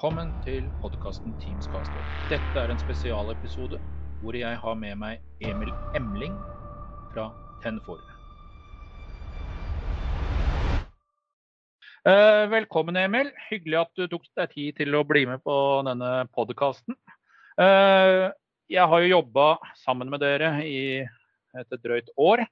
Velkommen 0.00 0.30
til 0.40 0.62
podkasten 0.80 1.34
Teams 1.42 1.66
Caster. 1.68 2.04
Dette 2.30 2.56
er 2.56 2.70
en 2.72 2.78
spesialepisode 2.80 3.76
hvor 4.22 4.32
jeg 4.32 4.56
har 4.62 4.76
med 4.80 4.94
meg 4.96 5.18
Emil 5.44 5.68
Emling 5.92 6.38
fra 7.10 7.26
Tenfor. 7.60 7.98
Eh, 12.08 12.46
velkommen, 12.48 12.96
Emil. 12.96 13.28
Hyggelig 13.50 13.76
at 13.82 13.92
du 14.00 14.06
tok 14.14 14.24
deg 14.40 14.54
tid 14.54 14.78
til 14.80 14.96
å 14.96 15.04
bli 15.04 15.26
med 15.28 15.44
på 15.44 15.58
denne 15.84 16.24
podkasten. 16.32 16.96
Eh, 17.60 18.32
jeg 18.72 18.88
har 18.94 19.04
jo 19.04 19.12
jobba 19.18 19.50
sammen 19.82 20.08
med 20.08 20.24
dere 20.24 20.54
i 20.64 20.80
et 21.60 21.78
drøyt 21.84 22.08
år. 22.16 22.46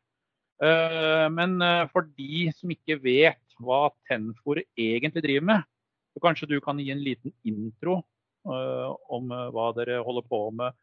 Eh, 0.60 1.26
men 1.32 1.56
eh, 1.64 1.88
for 1.96 2.12
de 2.12 2.52
som 2.60 2.76
ikke 2.76 3.00
vet 3.08 3.40
hva 3.56 3.86
Tenfor 4.12 4.60
egentlig 4.76 5.24
driver 5.24 5.50
med, 5.54 5.68
så 6.18 6.26
kanskje 6.26 6.48
du 6.50 6.60
kan 6.60 6.78
gi 6.82 6.90
en 6.90 7.02
liten 7.02 7.32
intro 7.46 8.00
eh, 8.46 8.88
om 9.14 9.30
eh, 9.30 9.50
hva 9.54 9.70
dere 9.76 10.00
holder 10.02 10.26
på 10.26 10.48
med, 10.50 10.74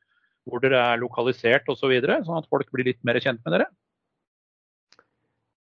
hvor 0.47 0.63
dere 0.63 0.79
är 0.79 1.01
lokaliserat 1.01 1.67
och 1.67 1.77
så 1.77 1.91
vidare, 1.91 2.23
så 2.25 2.37
att 2.37 2.47
folk 2.49 2.71
blir 2.71 2.85
lite 2.85 3.03
mer 3.03 3.19
kända 3.19 3.41
med 3.43 3.59
dere. 3.59 3.67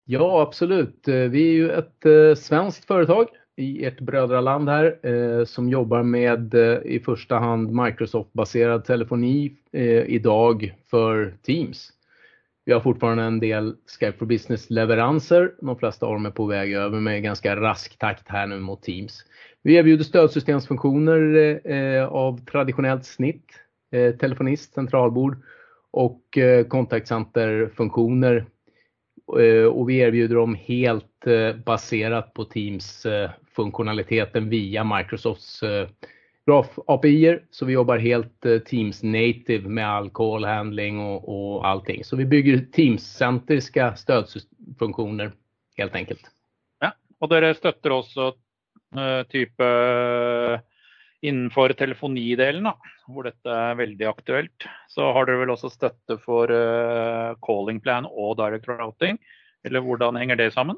Ja, 0.06 0.42
absolut. 0.42 1.08
Eh, 1.08 1.32
vi 1.32 1.48
är 1.48 1.54
ju 1.54 1.72
ett 1.72 2.38
svenskt 2.38 2.86
företag 2.86 3.28
i 3.56 3.86
ert 3.86 4.02
brödraland 4.02 4.70
här 4.70 5.46
som 5.46 5.70
jobbar 5.70 6.04
med 6.04 6.54
i 6.84 7.00
första 7.00 7.40
hand 7.40 7.72
Microsoft-baserad 7.72 8.84
telefoni 8.86 9.56
idag 10.08 10.76
för 10.90 11.38
Teams. 11.44 11.95
Vi 12.66 12.74
har 12.74 12.80
fortfarande 12.80 13.24
en 13.24 13.40
del 13.40 13.76
Skype 13.86 14.18
for 14.18 14.26
Business-leveranser. 14.26 15.54
De 15.62 15.78
flesta 15.78 16.06
av 16.06 16.14
dem 16.14 16.26
är 16.26 16.32
på 16.32 16.46
väg 16.46 16.74
över 16.74 17.00
med 17.00 17.24
ganska 17.24 17.56
rask 17.56 17.98
takt 17.98 18.30
här 18.30 18.48
nu 18.48 18.60
mot 18.60 18.84
Teams. 18.84 19.26
Vi 19.62 19.76
erbjuder 19.76 20.04
stödsystemsfunktioner 20.04 21.60
eh, 21.72 22.06
av 22.06 22.46
traditionellt 22.46 23.06
snitt, 23.06 23.52
eh, 23.92 24.16
telefonist, 24.16 24.74
centralbord 24.74 25.38
och 25.92 26.38
eh, 26.38 26.66
kontaktcenterfunktioner. 26.66 28.46
Och 29.72 29.90
Vi 29.90 29.98
erbjuder 29.98 30.36
dem 30.36 30.56
helt 30.56 31.26
baserat 31.66 32.34
på 32.34 32.46
Teams-funktionaliteten 32.46 34.50
via 34.50 34.84
Microsofts 34.84 35.64
GrafAPI, 36.46 37.40
så 37.50 37.66
Vi 37.66 37.74
jobbar 37.74 37.98
helt 37.98 38.46
eh, 38.46 38.60
Teams 38.60 39.04
native 39.04 39.70
med 39.70 39.90
all 39.90 40.10
call 40.10 40.46
handling 40.46 41.00
och 41.00 41.68
allting. 41.68 42.04
Så 42.04 42.16
Vi 42.16 42.26
bygger 42.26 42.58
Teams-centriska 42.58 43.96
stödfunktioner 43.96 45.32
helt 45.78 45.96
enkelt. 45.96 46.22
Ja, 46.80 46.92
och 47.20 47.30
dere 47.30 47.56
stöttar 47.56 47.90
också 47.90 48.36
eh, 48.96 49.28
typ 49.28 49.60
eh, 49.60 50.60
innanför 51.22 51.74
telefonidelen 51.74 52.64
där 52.64 53.24
detta 53.24 53.60
är 53.60 53.76
väldigt 53.76 54.08
aktuellt. 54.08 54.66
Så 54.88 55.02
har 55.02 55.26
du 55.26 55.38
väl 55.38 55.50
också 55.50 55.70
stötte 55.70 56.18
för 56.18 57.36
calling 57.42 57.80
plan 57.80 58.06
och 58.06 58.36
direct 58.36 58.68
routing. 58.68 59.18
Eller 59.64 59.82
hur 59.82 60.18
hänger 60.18 60.36
det 60.36 60.52
samman? 60.52 60.78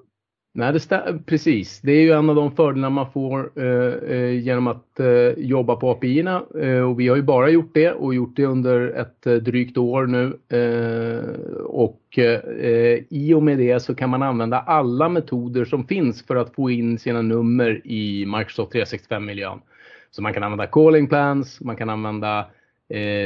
Nej, 0.53 0.79
precis. 1.25 1.81
Det 1.81 1.91
är 1.91 2.01
ju 2.01 2.11
en 2.11 2.29
av 2.29 2.35
de 2.35 2.51
fördelar 2.51 2.89
man 2.89 3.11
får 3.11 3.51
eh, 3.55 4.15
eh, 4.15 4.39
genom 4.39 4.67
att 4.67 4.99
eh, 4.99 5.29
jobba 5.37 5.75
på 5.75 5.91
API-erna. 5.91 6.43
Vi 6.97 7.07
har 7.07 7.15
ju 7.15 7.21
bara 7.21 7.49
gjort 7.49 7.73
det 7.73 7.91
och 7.91 8.15
gjort 8.15 8.35
det 8.35 8.45
under 8.45 8.87
ett 8.87 9.43
drygt 9.45 9.77
år 9.77 10.05
nu. 10.05 10.37
I 13.09 13.33
och 13.33 13.43
med 13.43 13.57
det 13.57 13.79
så 13.79 13.95
kan 13.95 14.09
man 14.09 14.23
använda 14.23 14.59
alla 14.59 15.09
metoder 15.09 15.65
som 15.65 15.87
finns 15.87 16.25
för 16.25 16.35
att 16.35 16.55
få 16.55 16.71
in 16.71 16.99
sina 16.99 17.21
nummer 17.21 17.81
i 17.87 18.25
Microsoft 18.25 18.73
365-miljön. 18.73 19.59
Så 20.11 20.21
Man 20.21 20.33
kan 20.33 20.43
använda 20.43 20.67
calling 20.67 21.07
plans, 21.07 21.61
man 21.61 21.75
kan 21.75 21.89
använda 21.89 22.45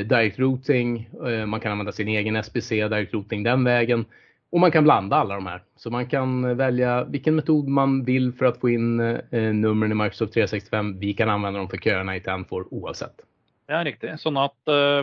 direct 0.05 0.39
routing, 0.39 1.09
man 1.47 1.59
kan 1.59 1.71
använda 1.71 1.91
sin 1.91 2.07
egen 2.07 2.43
SPC 2.43 2.69
direct 2.69 3.13
routing 3.13 3.43
den 3.43 3.63
vägen 3.63 4.05
och 4.51 4.59
man 4.59 4.71
kan 4.71 4.83
blanda 4.83 5.15
alla 5.15 5.35
de 5.35 5.45
här. 5.45 5.61
Så 5.75 5.89
Man 5.89 6.05
kan 6.05 6.45
eh, 6.45 6.55
välja 6.55 7.03
vilken 7.03 7.35
metod 7.35 7.67
man 7.67 8.03
vill 8.03 8.33
för 8.33 8.45
att 8.45 8.59
få 8.59 8.69
in 8.69 8.99
eh, 8.99 9.19
eh, 9.31 9.53
numren 9.53 9.91
i 9.91 9.95
Microsoft 9.95 10.33
365. 10.33 10.99
Vi 10.99 11.13
kan 11.13 11.29
använda 11.29 11.59
dem 11.59 11.69
för 11.69 11.77
köerna 11.77 12.15
i 12.15 12.19
Tenfor 12.19 12.67
oavsett. 12.73 13.15
Ja, 13.67 13.83
riktigt. 13.83 14.19
Så 14.19 14.39
att 14.39 14.57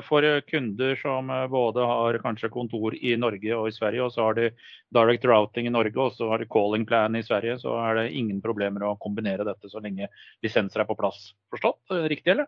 för 0.04 0.40
kunder 0.40 0.96
som 0.96 1.48
både 1.50 1.80
har 1.80 2.18
kanske 2.18 2.48
kontor 2.48 2.96
i 2.96 3.16
Norge 3.16 3.54
och 3.54 3.68
i 3.68 3.72
Sverige 3.72 4.02
och 4.02 4.12
så 4.12 4.22
har 4.22 4.34
de 4.34 4.50
direct 4.90 5.24
routing 5.24 5.66
i 5.66 5.70
Norge 5.70 5.96
och 5.96 6.12
så 6.12 6.28
har 6.28 6.38
de 6.38 6.44
calling 6.44 6.86
plan 6.86 7.16
i 7.16 7.22
Sverige 7.22 7.58
så 7.58 7.80
är 7.80 7.94
det 7.94 8.10
ingen 8.10 8.42
problem 8.42 8.74
med 8.74 8.82
att 8.82 8.98
kombinera 8.98 9.44
detta 9.44 9.68
så 9.68 9.80
länge 9.80 10.08
licenser 10.42 10.80
är 10.80 10.84
på 10.84 10.94
plats. 10.94 11.30
Förstått? 11.50 11.80
Riktigt 11.90 12.32
eller? 12.32 12.46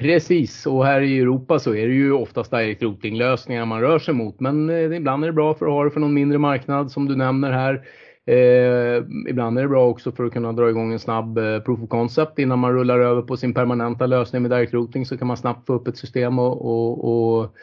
Precis. 0.00 0.66
och 0.66 0.86
Här 0.86 1.00
i 1.00 1.18
Europa 1.18 1.58
så 1.58 1.74
är 1.74 1.86
det 1.86 1.94
ju 1.94 2.12
oftast 2.12 2.50
direct 2.50 2.82
routing-lösningar 2.82 3.64
man 3.64 3.80
rör 3.80 3.98
sig 3.98 4.14
mot. 4.14 4.40
men 4.40 4.70
eh, 4.70 4.96
Ibland 4.96 5.24
är 5.24 5.28
det 5.28 5.32
bra 5.32 5.54
för 5.54 5.66
att 5.66 5.72
ha 5.72 5.84
det 5.84 5.90
för 5.90 6.00
någon 6.00 6.14
mindre 6.14 6.38
marknad 6.38 6.90
som 6.90 7.06
du 7.08 7.16
nämner 7.16 7.52
här. 7.52 7.86
Eh, 8.26 9.04
ibland 9.28 9.58
är 9.58 9.62
det 9.62 9.68
bra 9.68 9.86
också 9.88 10.12
för 10.12 10.24
att 10.24 10.32
kunna 10.32 10.52
dra 10.52 10.70
igång 10.70 10.92
en 10.92 10.98
snabb 10.98 11.38
eh, 11.38 11.60
proof 11.60 11.82
of 11.82 11.88
concept 11.88 12.38
innan 12.38 12.58
man 12.58 12.72
rullar 12.72 12.98
över 12.98 13.22
på 13.22 13.36
sin 13.36 13.54
permanenta 13.54 14.06
lösning 14.06 14.42
med 14.42 14.50
direct 14.50 14.74
routing 14.74 15.06
så 15.06 15.18
kan 15.18 15.26
man 15.26 15.36
snabbt 15.36 15.66
få 15.66 15.72
upp 15.72 15.88
ett 15.88 15.96
system 15.96 16.38
och 16.38 17.54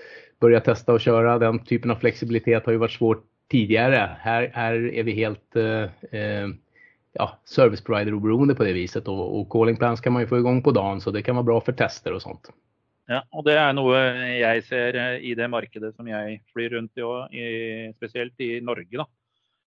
börja 0.42 0.60
testa 0.60 0.94
och 0.94 1.02
köra. 1.02 1.40
Den 1.40 1.60
typen 1.60 1.92
av 1.92 1.96
flexibilitet 1.96 2.66
har 2.66 2.72
ju 2.72 2.78
varit 2.80 2.92
svårt 2.92 3.24
tidigare. 3.52 4.18
Här 4.20 4.44
är 4.54 5.04
vi 5.04 5.12
helt 5.12 5.56
service 7.44 7.84
provider-oberoende 7.84 8.56
på 8.56 8.64
det 8.64 8.74
viset 8.74 9.08
och 9.08 9.52
calling 9.52 9.78
plans 9.78 10.02
kan 10.02 10.14
man 10.14 10.22
ju 10.22 10.28
få 10.28 10.38
igång 10.38 10.64
på 10.64 10.72
dagen 10.72 11.02
så 11.02 11.12
det 11.12 11.22
kan 11.22 11.36
vara 11.36 11.44
bra 11.44 11.62
för 11.62 11.72
tester 11.72 12.14
och 12.14 12.22
sånt. 12.22 12.50
Ja, 13.06 13.42
det 13.46 13.54
är 13.54 13.74
något 13.74 13.96
jag 14.40 14.64
ser 14.64 15.20
i 15.20 15.36
det 15.36 15.48
marknaden 15.48 15.94
som 15.94 16.08
jag 16.08 16.42
flyr 16.54 16.70
runt 16.70 16.98
i, 17.34 17.94
speciellt 17.96 18.40
i 18.40 18.62
Norge 18.62 18.98
då. 18.98 19.08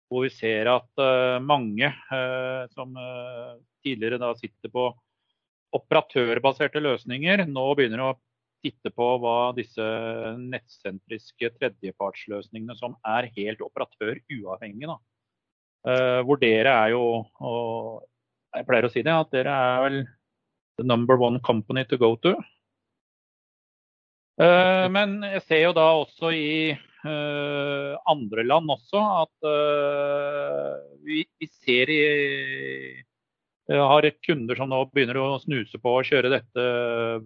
Hvor 0.08 0.22
vi 0.22 0.30
ser 0.30 0.66
att 0.66 0.98
eh, 0.98 1.40
många 1.40 1.86
eh, 1.86 2.70
som 2.70 2.96
eh, 2.96 3.62
tidigare 3.82 4.18
då 4.18 4.34
sitter 4.34 4.68
på 4.68 4.98
operatörbaserade 5.70 6.80
lösningar 6.80 7.36
nu 7.46 7.74
börjar 7.74 8.10
att 8.10 8.20
titta 8.62 8.90
på 8.90 9.18
vad 9.18 9.56
dessa 9.56 9.82
nätcentriska 10.36 11.50
tredjepartslösningarna 11.50 12.74
som 12.74 12.96
är 13.02 13.22
helt 13.22 13.60
operatör 13.60 14.20
oavhängiga 14.28 14.98
Eh, 15.84 16.20
hvor 16.24 16.40
dere 16.40 16.72
er 16.72 16.92
jo 16.94 17.04
og 17.44 18.04
Jeg 18.54 18.66
pleier 18.68 18.86
å 18.86 18.90
si 18.92 19.02
det, 19.02 19.10
at 19.10 19.32
dere 19.34 19.50
er 19.50 19.80
vel 19.82 19.96
the 20.78 20.84
number 20.86 21.16
one 21.18 21.40
company 21.42 21.82
to 21.90 21.98
go 21.98 22.14
to. 22.22 22.36
Eh, 24.38 24.86
men 24.94 25.16
jeg 25.26 25.42
ser 25.42 25.62
jo 25.64 25.72
da 25.74 25.88
også 25.98 26.30
i 26.30 26.70
eh, 26.70 27.96
andre 28.06 28.44
land 28.46 28.70
också 28.70 28.98
att 28.98 29.50
vi 31.02 31.26
ser 31.64 31.90
i, 31.90 33.02
jag 33.66 33.88
har 33.88 34.10
kunder 34.22 34.54
som 34.54 34.70
nå 34.70 34.84
begynner 34.94 35.18
å 35.18 35.38
snuse 35.42 35.78
på 35.78 35.98
att 35.98 36.06
köra 36.06 36.28
detta 36.28 36.64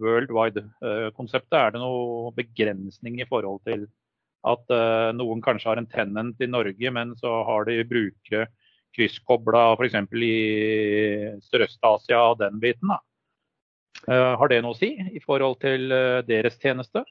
worldwide-konseptet. 0.01 1.53
Er 1.53 1.71
det 1.71 1.79
noen 1.83 2.33
begrensning 2.35 3.21
i 3.21 3.29
forhold 3.29 3.61
förhåll 3.63 3.87
At 4.41 4.69
eh, 4.69 5.07
att 5.07 5.15
någon 5.15 5.41
kanske 5.41 5.69
har 5.69 5.77
en 5.77 5.85
tenant 5.85 6.41
i 6.41 6.47
Norge, 6.47 6.91
men 6.91 7.15
så 7.15 7.43
har 7.43 7.65
de 7.65 7.83
brukare 7.83 8.47
krysskobla 8.95 9.73
f.eks. 9.73 9.85
exempel 9.85 10.19
Sørøst-Asia 11.41 12.29
och 12.29 12.37
den 12.37 12.59
biten 12.59 12.87
då? 12.87 12.99
Eh, 14.13 14.37
har 14.37 14.47
det 14.47 14.61
något 14.61 14.75
att 14.75 14.79
säga 14.79 15.09
i 15.11 15.19
förhåll 15.19 15.55
till 15.55 15.91
eh, 15.91 15.97
deras 16.27 16.61
tjeneste? 16.61 17.03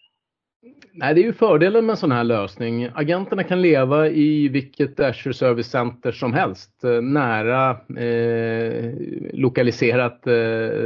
Nej, 0.92 1.14
det 1.14 1.20
är 1.20 1.24
ju 1.24 1.32
fördelen 1.32 1.86
med 1.86 1.92
en 1.92 1.96
sån 1.96 2.12
här 2.12 2.24
lösning. 2.24 2.88
Agenterna 2.94 3.42
kan 3.42 3.62
leva 3.62 4.08
i 4.08 4.48
vilket 4.48 5.00
Azure 5.00 5.34
Service 5.34 5.70
Center 5.70 6.12
som 6.12 6.32
helst, 6.32 6.82
nära 7.02 7.76
lokaliserat 9.32 10.22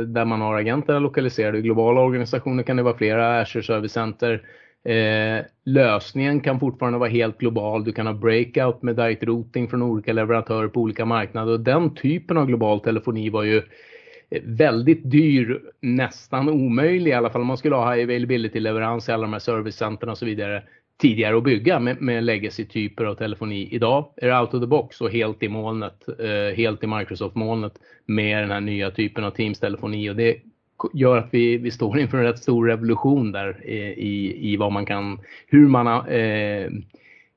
där 0.06 0.24
man 0.24 0.40
har 0.40 0.54
agenterna 0.54 0.98
lokaliserade. 0.98 1.58
I 1.58 1.62
globala 1.62 2.00
organisationer 2.00 2.62
kan 2.62 2.76
det 2.76 2.82
vara 2.82 2.96
flera 2.96 3.40
Azure 3.40 3.62
Service 3.62 3.92
Center. 3.92 4.42
Eh, 4.84 5.44
lösningen 5.64 6.40
kan 6.40 6.60
fortfarande 6.60 6.98
vara 6.98 7.10
helt 7.10 7.38
global. 7.38 7.84
Du 7.84 7.92
kan 7.92 8.06
ha 8.06 8.14
breakout 8.14 8.82
med 8.82 8.96
direct 8.96 9.22
routing 9.22 9.68
från 9.68 9.82
olika 9.82 10.12
leverantörer 10.12 10.68
på 10.68 10.80
olika 10.80 11.04
marknader. 11.04 11.58
Den 11.58 11.94
typen 11.94 12.36
av 12.36 12.46
global 12.46 12.80
telefoni 12.80 13.30
var 13.30 13.42
ju 13.42 13.56
eh, 14.30 14.42
väldigt 14.44 15.10
dyr, 15.10 15.60
nästan 15.80 16.48
omöjlig, 16.48 17.10
i 17.10 17.14
alla 17.14 17.30
fall 17.30 17.40
om 17.40 17.46
man 17.46 17.58
skulle 17.58 17.76
ha 17.76 17.94
high 17.94 18.04
availability-leverans 18.04 19.08
i 19.08 19.12
alla 19.12 19.22
de 19.22 19.32
här 19.32 19.40
servicecentren 19.40 20.10
och 20.10 20.18
så 20.18 20.24
vidare 20.24 20.62
tidigare 21.02 21.36
att 21.36 21.44
bygga 21.44 21.78
med 21.78 22.24
legacy-typer 22.24 23.04
av 23.04 23.14
telefoni. 23.14 23.68
Idag 23.70 24.12
är 24.16 24.28
det 24.28 24.40
out 24.40 24.54
of 24.54 24.60
the 24.60 24.66
box 24.66 25.00
och 25.00 25.10
helt 25.10 25.42
i 25.42 25.48
molnet, 25.48 26.08
eh, 26.08 26.56
helt 26.56 26.84
i 26.84 26.86
Microsoft-molnet 26.86 27.72
med 28.06 28.42
den 28.42 28.50
här 28.50 28.60
nya 28.60 28.90
typen 28.90 29.24
av 29.24 29.30
Teams-telefoni. 29.30 30.14
Det 30.14 30.36
gör 30.92 31.16
att 31.16 31.34
vi 31.34 31.70
står 31.70 31.98
inför 31.98 32.18
en 32.18 32.24
rätt 32.24 32.38
stor 32.38 32.66
revolution 32.66 33.32
där 33.32 33.60
eh, 33.64 33.98
i 33.98 34.56
vad 34.58 34.72
man 34.72 34.86
kan, 34.86 35.20
hur 35.46 35.68
man 35.68 36.08
eh, 36.08 36.66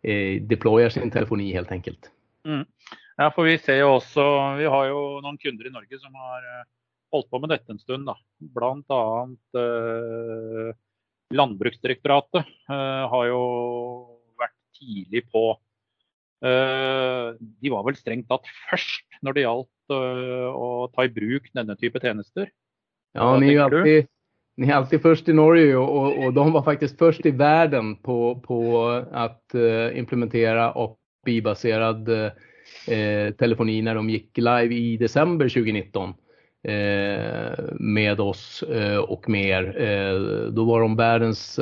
eh, 0.01 0.41
deployar 0.41 0.89
sin 0.89 1.11
telefoni 1.11 1.53
helt 1.53 1.71
enkelt. 1.71 2.11
Mm. 2.45 2.65
Ja, 3.17 3.31
för 3.35 3.43
vi 3.43 3.57
ser 3.57 3.75
ju 3.75 3.83
också, 3.83 4.21
vi 4.57 4.65
har 4.65 4.85
ju 4.85 5.21
några 5.21 5.37
kunder 5.37 5.67
i 5.67 5.69
Norge 5.69 5.99
som 5.99 6.15
har 6.15 6.41
hållit 7.11 7.29
på 7.29 7.39
med 7.39 7.49
detta 7.49 7.71
en 7.71 7.79
stund. 7.79 8.05
Då. 8.05 8.17
Bland 8.37 8.91
annat 8.91 9.55
eh, 9.55 10.75
Landbruksdirektoratet 11.33 12.45
eh, 12.69 13.09
har 13.09 13.25
ju 13.25 13.31
varit 14.37 14.59
tidlig 14.79 15.31
på. 15.31 15.59
Eh, 16.45 17.35
de 17.39 17.69
var 17.69 17.85
vel 17.85 17.95
strengt 17.95 18.27
tatt 18.29 18.45
først 18.69 19.19
når 19.21 19.33
det 19.33 19.45
gjaldt 19.45 19.71
att 19.85 20.55
å 20.57 20.89
ta 20.95 21.03
i 21.05 21.13
bruk 21.13 21.51
denne 21.53 21.75
type 21.77 21.99
tjenester. 22.01 22.49
Ja, 23.15 23.39
ni 23.39 23.53
är, 23.53 23.61
alltid, 23.61 24.05
ni 24.57 24.69
är 24.69 24.73
alltid 24.73 25.01
först 25.01 25.29
i 25.29 25.33
Norge 25.33 25.75
och, 25.75 25.97
och, 25.97 26.25
och, 26.25 26.33
de 26.33 26.51
var 26.51 26.61
faktiskt 26.61 26.97
först 26.97 27.25
i 27.25 27.31
världen 27.31 27.95
på, 27.95 28.43
på 28.47 28.87
att 29.11 29.51
uh, 29.55 29.97
implementera 29.97 30.71
API-baserad 30.71 32.09
uh, 32.09 33.31
telefoni 33.31 33.81
när 33.81 33.95
de 33.95 34.09
gick 34.09 34.37
live 34.37 34.75
i 34.75 34.97
december 34.97 35.49
2019 35.49 36.09
uh, 36.09 36.15
med 37.79 38.19
oss 38.19 38.63
och 39.07 39.29
med 39.29 39.45
er. 39.45 40.49
Då 40.51 40.65
var 40.65 40.81
de 40.81 40.95
världens 40.95 41.59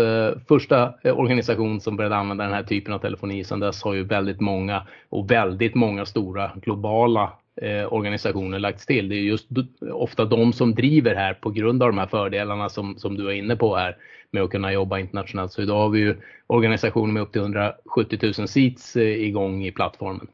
första 0.47 0.93
organisation 1.03 1.81
som 1.81 1.97
började 1.97 2.15
använda 2.15 2.43
den 2.43 2.53
här 2.53 2.63
typen 2.63 2.93
av 2.93 2.99
telefoni. 2.99 3.43
Sedan 3.43 3.59
dess 3.59 3.83
har 3.83 3.93
ju 3.93 4.03
väldigt 4.03 4.41
många 4.41 4.87
och 5.09 5.31
väldigt 5.31 5.75
många 5.75 6.05
stora 6.05 6.51
globala 6.61 7.31
eh, 7.61 7.93
organisationer 7.93 8.59
lagts 8.59 8.85
till. 8.85 9.09
Det 9.09 9.15
är 9.15 9.21
just 9.21 9.47
ofta 9.91 10.25
de 10.25 10.53
som 10.53 10.75
driver 10.75 11.15
här 11.15 11.33
på 11.33 11.49
grund 11.49 11.83
av 11.83 11.89
de 11.89 11.97
här 11.97 12.07
fördelarna 12.07 12.69
som, 12.69 12.97
som 12.97 13.17
du 13.17 13.27
är 13.27 13.33
inne 13.33 13.55
på 13.55 13.75
här 13.75 13.97
med 14.31 14.43
att 14.43 14.51
kunna 14.51 14.73
jobba 14.73 14.99
internationellt. 14.99 15.51
Så 15.51 15.61
idag 15.61 15.77
har 15.77 15.89
vi 15.89 15.99
ju 15.99 16.15
organisationer 16.47 17.13
med 17.13 17.21
upp 17.21 17.31
till 17.31 17.41
170 17.41 18.19
000 18.21 18.47
seats 18.47 18.95
eh, 18.95 19.03
igång 19.03 19.65
i 19.65 19.71
plattformen. 19.71 20.27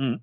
Mm. 0.00 0.20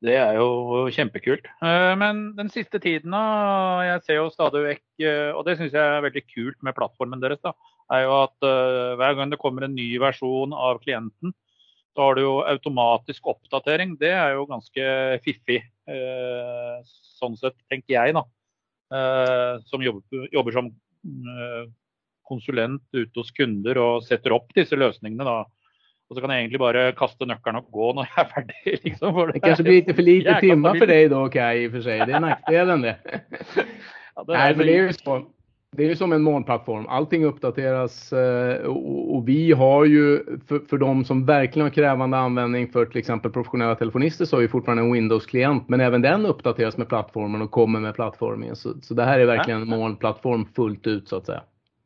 Det 0.00 0.16
är 0.16 0.34
ju 0.34 0.90
kjempekult. 0.90 1.46
Eh, 1.46 1.96
men 1.96 2.36
den 2.36 2.50
sista 2.50 2.78
tiden, 2.78 3.12
jag 3.12 4.04
ser 4.04 4.14
ju 4.14 4.30
stadig 4.30 4.78
eh, 5.02 5.30
och 5.30 5.44
det 5.44 5.56
syns 5.56 5.72
jag 5.72 5.86
är 5.86 6.00
väldigt 6.00 6.26
kul 6.26 6.54
med 6.60 6.74
plattformen 6.74 7.20
deres, 7.20 7.40
da, 7.40 7.54
er 7.92 8.04
jo 8.04 8.12
at 8.24 8.36
hver 8.44 9.08
eh, 9.10 9.16
gang 9.16 9.32
det 9.32 9.40
kommer 9.40 9.64
en 9.64 9.74
ny 9.74 9.98
version 9.98 10.52
av 10.52 10.78
klienten, 10.78 11.32
så 11.94 12.02
har 12.02 12.14
du 12.18 12.24
jo 12.24 12.34
automatisk 12.42 13.26
oppdatering. 13.30 13.94
Det 14.00 14.10
er 14.10 14.34
jo 14.34 14.48
ganske 14.50 14.86
fiffig. 15.24 15.60
Eh, 15.86 16.76
sånn 17.20 17.36
sett, 17.38 17.56
tenker 17.70 17.94
jeg, 17.94 18.16
da. 18.16 18.24
Eh, 18.94 19.52
som 19.70 19.82
jobber, 19.84 20.26
jobber 20.34 20.56
som 20.56 20.70
eh, 20.72 21.66
konsulent 22.26 22.84
ute 22.96 23.20
hos 23.20 23.30
kunder 23.36 23.78
og 23.78 24.02
setter 24.06 24.34
opp 24.34 24.50
disse 24.56 24.76
løsningene. 24.76 25.24
da. 25.24 25.44
Och 26.08 26.16
så 26.16 26.20
kan 26.20 26.30
jag 26.30 26.38
egentligen 26.38 26.58
bara 26.58 26.92
kasta 26.92 27.24
nyckeln 27.24 27.56
och 27.56 27.70
gå 27.70 27.92
när 27.92 28.08
jag 28.16 28.26
är 28.26 28.30
färdig. 28.30 28.80
Liksom, 28.84 29.14
det, 29.14 29.32
det 29.32 29.40
kanske 29.40 29.62
blir 29.62 29.72
lite 29.72 29.94
för 29.94 30.02
lite 30.02 30.40
timmar 30.40 30.74
för 30.74 30.86
dig 30.86 31.08
då 31.08 31.28
Kaj 31.28 31.64
i 31.64 31.68
och 31.68 31.72
för 31.72 31.80
sig. 31.80 31.98
Det 31.98 32.12
är 32.12 32.20
nackdelen 32.20 32.82
det. 32.82 32.96
ja, 34.14 34.24
det 34.24 34.32
Nej, 34.32 34.56
men 34.56 34.66
det 34.66 34.72
är 34.76 34.82
ju 34.82 34.92
så 34.92 35.26
det 35.76 35.90
är 35.90 35.94
som 35.94 36.12
en 36.12 36.22
molnplattform. 36.22 36.86
Allting 36.86 37.24
uppdateras 37.24 38.12
eh, 38.12 38.66
och 38.66 39.28
vi 39.28 39.52
har 39.52 39.84
ju 39.84 40.24
för, 40.46 40.58
för 40.58 40.78
de 40.78 41.04
som 41.04 41.26
verkligen 41.26 41.66
har 41.66 41.70
krävande 41.70 42.16
användning 42.16 42.72
för 42.72 42.86
till 42.86 42.98
exempel 42.98 43.30
professionella 43.30 43.74
telefonister 43.74 44.24
så 44.24 44.36
har 44.36 44.40
vi 44.40 44.48
fortfarande 44.48 44.82
en 44.82 44.92
Windows-klient. 44.92 45.68
Men 45.68 45.80
även 45.80 46.02
den 46.02 46.26
uppdateras 46.26 46.76
med 46.76 46.88
plattformen 46.88 47.42
och 47.42 47.50
kommer 47.50 47.80
med 47.80 47.94
plattformen. 47.94 48.56
Så, 48.56 48.80
så 48.82 48.94
det 48.94 49.04
här 49.04 49.20
är 49.20 49.26
verkligen 49.26 49.62
en 49.62 49.68
molnplattform 49.68 50.46
fullt 50.46 50.86
ut 50.86 51.08
så 51.08 51.16
att 51.16 51.26
säga. 51.26 51.42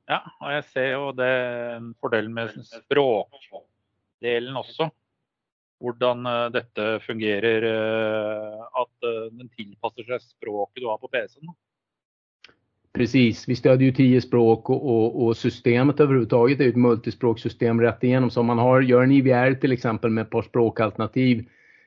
Ja, 0.07 0.23
och 0.41 0.53
jag 0.53 0.65
ser 0.65 0.87
ju 0.87 1.13
det 1.13 1.27
är 1.27 1.75
en 1.75 1.95
fördel 2.01 2.29
med 2.29 2.51
språkdelen 2.51 4.57
också. 4.57 4.91
Hur 5.81 6.03
eh, 6.03 6.51
detta 6.51 7.01
fungerar, 7.01 7.63
eh, 7.63 8.61
att 8.61 9.31
den 9.33 9.49
tillpassar 9.49 10.03
sig 10.03 10.21
språket 10.21 10.83
du 10.83 10.87
har 10.87 10.99
på 10.99 11.09
PCn. 11.09 11.49
Precis, 12.93 13.49
vi 13.49 13.57
stödjer 13.57 13.87
ju 13.87 13.95
tio 13.95 14.21
språk 14.21 14.71
och, 14.71 14.89
och, 14.89 15.27
och, 15.27 15.37
systemet 15.37 16.01
överhuvudtaget 16.01 16.61
är 16.61 16.69
ett 16.69 16.77
multispråksystem 16.77 17.81
rätt 17.81 18.05
igenom. 18.05 18.31
Så 18.31 18.41
om 18.41 18.47
man 18.47 18.59
har, 18.59 18.81
gör 18.81 19.03
en 19.03 19.13
IVR 19.13 19.55
till 19.55 19.73
exempel 19.73 20.11
med 20.11 20.23
ett 20.23 20.31
par 20.31 20.43
språkalternativ, 20.43 21.45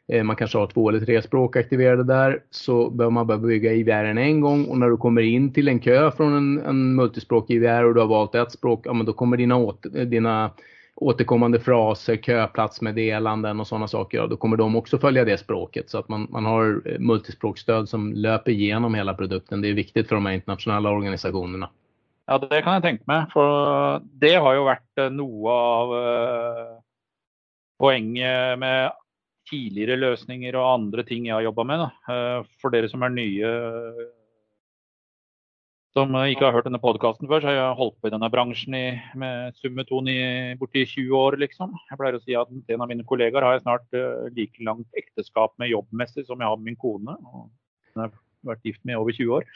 eh, 0.07 0.23
man 0.23 0.35
kanske 0.35 0.57
har 0.57 0.67
två 0.67 0.89
eller 0.89 0.99
tre 0.99 1.21
språk 1.21 1.55
aktiverade 1.55 2.03
där, 2.03 2.43
så 2.49 2.89
behöver 2.89 3.11
man 3.11 3.27
bara 3.27 3.37
bygga 3.37 3.73
IVR 3.73 4.05
en 4.17 4.41
gång 4.41 4.65
och 4.65 4.77
när 4.77 4.89
du 4.89 4.97
kommer 4.97 5.21
in 5.21 5.53
till 5.53 5.67
en 5.67 5.79
kö 5.79 6.11
från 6.11 6.33
en, 6.33 6.65
en 6.65 6.95
multispråk 6.95 7.49
IVR 7.49 7.83
och 7.83 7.93
du 7.93 7.99
har 7.99 8.07
valt 8.07 8.35
ett 8.35 8.51
språk, 8.51 8.81
ja 8.85 8.93
men 8.93 9.05
då 9.05 9.13
kommer 9.13 9.37
dina, 9.37 9.55
åt, 9.55 9.85
dina 10.05 10.51
återkommande 11.01 11.59
fraser, 11.59 12.17
köplatsmeddelanden 12.17 13.59
och 13.59 13.67
sådana 13.67 13.87
saker, 13.87 14.17
ja, 14.17 14.27
då 14.27 14.37
kommer 14.37 14.57
de 14.57 14.75
också 14.75 14.97
följa 14.97 15.25
det 15.25 15.37
språket. 15.37 15.89
Så 15.89 15.97
att 15.97 16.09
man, 16.09 16.27
man 16.29 16.45
har 16.45 16.81
eh, 16.85 16.99
multispråkstöd 16.99 17.89
som 17.89 18.13
löper 18.13 18.51
igenom 18.51 18.95
hela 18.95 19.13
produkten. 19.13 19.61
Det 19.61 19.67
är 19.67 19.73
viktigt 19.73 20.07
för 20.07 20.15
de 20.15 20.25
här 20.25 20.33
internationella 20.33 20.89
organisationerna. 20.89 21.69
Ja, 22.25 22.37
det 22.37 22.61
kan 22.61 22.73
jag 22.73 22.81
tänka 22.81 23.03
mig. 23.07 23.25
För 23.33 24.01
det 24.03 24.35
har 24.35 24.53
ju 24.53 24.59
varit 24.59 24.97
eh, 24.97 25.09
något 25.09 25.51
av 25.51 25.97
eh, 25.97 26.79
poängen 27.79 28.59
med 28.59 28.91
tidigare 29.49 29.95
lösningar 29.95 30.55
och 30.55 30.71
andra 30.71 31.03
ting 31.03 31.25
jag 31.25 31.35
har 31.35 31.41
jobbat 31.41 31.67
med. 31.67 31.89
För 32.61 32.75
er 32.75 32.87
som 32.87 33.03
är 33.03 33.09
nya 33.09 33.47
som 35.91 36.13
ikke 36.15 36.45
har 36.45 36.55
hørt 36.55 36.67
denne 36.69 36.79
podkasten 36.79 37.27
før, 37.27 37.41
så 37.43 37.49
har 37.49 37.57
jeg 37.57 37.77
holdt 37.79 37.97
på 37.99 38.07
i 38.07 38.13
denne 38.13 38.29
bransjen 38.31 38.75
i, 38.77 38.85
med 39.19 39.57
summeton 39.59 40.07
i 40.07 40.19
borti 40.59 40.85
20 40.87 41.11
år, 41.17 41.35
liksom. 41.41 41.73
Jeg 41.89 41.99
pleier 41.99 42.15
å 42.15 42.21
si 42.23 42.35
at 42.39 42.51
en 42.51 42.83
av 42.83 42.87
mine 42.87 43.03
kollegaer 43.07 43.43
har 43.43 43.57
jeg 43.57 43.65
snart 43.65 43.97
uh, 43.97 44.29
like 44.31 44.63
langt 44.63 44.87
ekteskap 44.99 45.51
med 45.59 45.73
jobbmessig 45.73 46.23
som 46.29 46.39
jeg 46.39 46.47
har 46.47 46.59
med 46.59 46.69
min 46.69 46.79
kone. 46.79 47.15
Og 47.27 47.49
hun 47.91 48.03
har 48.05 48.13
vært 48.47 48.63
gift 48.69 48.79
med 48.87 48.95
i 48.95 49.01
over 49.01 49.17
20 49.17 49.33
år. 49.41 49.49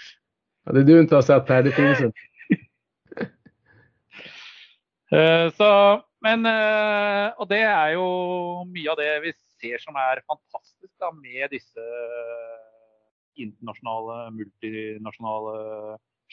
Ja, 0.66 0.76
det 0.76 0.84
du 0.90 0.98
inte 0.98 1.16
har 1.16 1.24
sett 1.24 1.50
här, 1.50 1.64
det 1.64 1.72
finns 1.78 2.02
inte. 2.10 2.20
uh, 5.16 5.48
så, 5.56 5.70
men, 6.26 6.44
uh, 6.44 7.32
og 7.40 7.48
det 7.48 7.62
er 7.64 7.94
jo 7.96 8.10
mye 8.74 8.92
av 8.92 9.00
det 9.00 9.14
vi 9.24 9.32
ser 9.64 9.80
som 9.80 9.96
er 9.96 10.20
fantastisk 10.28 10.92
da, 11.00 11.14
med 11.16 11.48
disse 11.56 11.88
internasjonale, 13.40 14.34
multinasjonale 14.36 15.56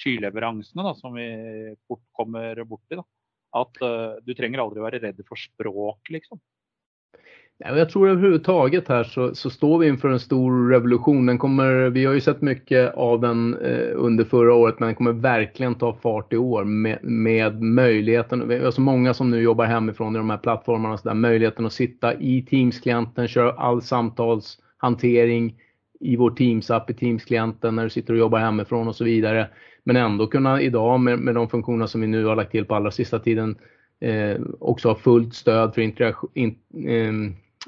skyleveransene 0.05 0.83
da, 0.83 0.95
som 0.95 1.15
vi 1.15 1.77
fort 1.89 2.05
kommer 2.13 2.65
borti. 2.65 2.95
Da. 2.95 3.05
Att 3.51 3.77
uh, 3.83 3.89
eh, 3.89 4.13
du 4.23 4.35
trenger 4.35 4.59
aldrig 4.59 4.83
vara 4.83 4.99
rädd 4.99 5.21
för 5.29 5.37
språk 5.37 6.11
liksom. 6.11 6.41
Jag 7.59 7.91
tror 7.91 8.09
överhuvudtaget 8.09 8.89
här 8.89 9.05
så, 9.05 9.35
så 9.35 9.51
står 9.51 9.79
vi 9.79 9.89
inför 9.89 10.09
en 10.09 10.21
stor 10.21 10.69
revolution. 10.69 11.27
Den 11.27 11.39
kommer, 11.39 11.91
vi 11.91 12.05
har 12.05 12.15
ju 12.15 12.21
sett 12.21 12.43
mycket 12.43 12.95
av 12.95 13.21
den 13.21 13.55
eh, 13.55 13.91
under 13.95 14.25
förra 14.25 14.55
året 14.55 14.81
men 14.81 14.87
den 14.87 14.95
kommer 14.95 15.13
verkligen 15.13 15.75
ta 15.75 15.95
fart 15.95 16.33
i 16.33 16.37
år 16.37 16.65
med, 16.65 16.99
med 17.03 17.63
möjligheten. 17.63 18.49
Vi 18.49 18.59
har 18.59 18.71
så 18.71 18.81
många 18.81 19.15
som 19.15 19.31
nu 19.31 19.43
jobbar 19.43 19.65
hemifrån 19.65 20.17
i 20.17 20.19
de 20.19 20.31
här 20.31 20.39
plattformarna. 20.39 20.99
Så 20.99 21.09
där, 21.09 21.15
möjligheten 21.15 21.67
att 21.67 21.73
sitta 21.73 22.15
i 22.15 22.43
Teams-klienten, 22.43 23.29
köra 23.29 23.53
all 23.53 23.83
samtalshantering 23.83 25.61
i 26.01 26.17
vår 26.17 26.31
Teams-app 26.31 26.91
i 26.91 26.95
Teams-klienten 26.95 27.77
när 27.77 27.85
du 27.85 27.91
sitter 27.91 28.13
och 28.13 28.19
jobbar 28.19 28.39
hemifrån 28.39 28.89
och 28.89 28.97
så 28.97 29.05
vidare. 29.05 29.49
Men 29.85 29.97
ändå 29.97 30.27
kunna 30.27 30.61
idag 30.61 31.01
med, 31.01 31.19
med 31.19 31.35
de 31.35 31.49
funktioner 31.49 31.87
som 31.87 32.01
vi 32.01 32.07
nu 32.07 32.25
har 32.25 32.37
lagt 32.37 32.51
till 32.51 32.65
på 32.65 32.75
allra 32.75 32.91
sista 32.91 33.19
tiden 33.19 33.57
eh, 34.01 34.41
också 34.61 34.89
ha 34.89 34.95
fullt 34.95 35.35
stöd 35.35 35.75
för 35.75 35.83
integration, 35.83 36.31
in, 36.35 36.57
eh, 36.89 37.13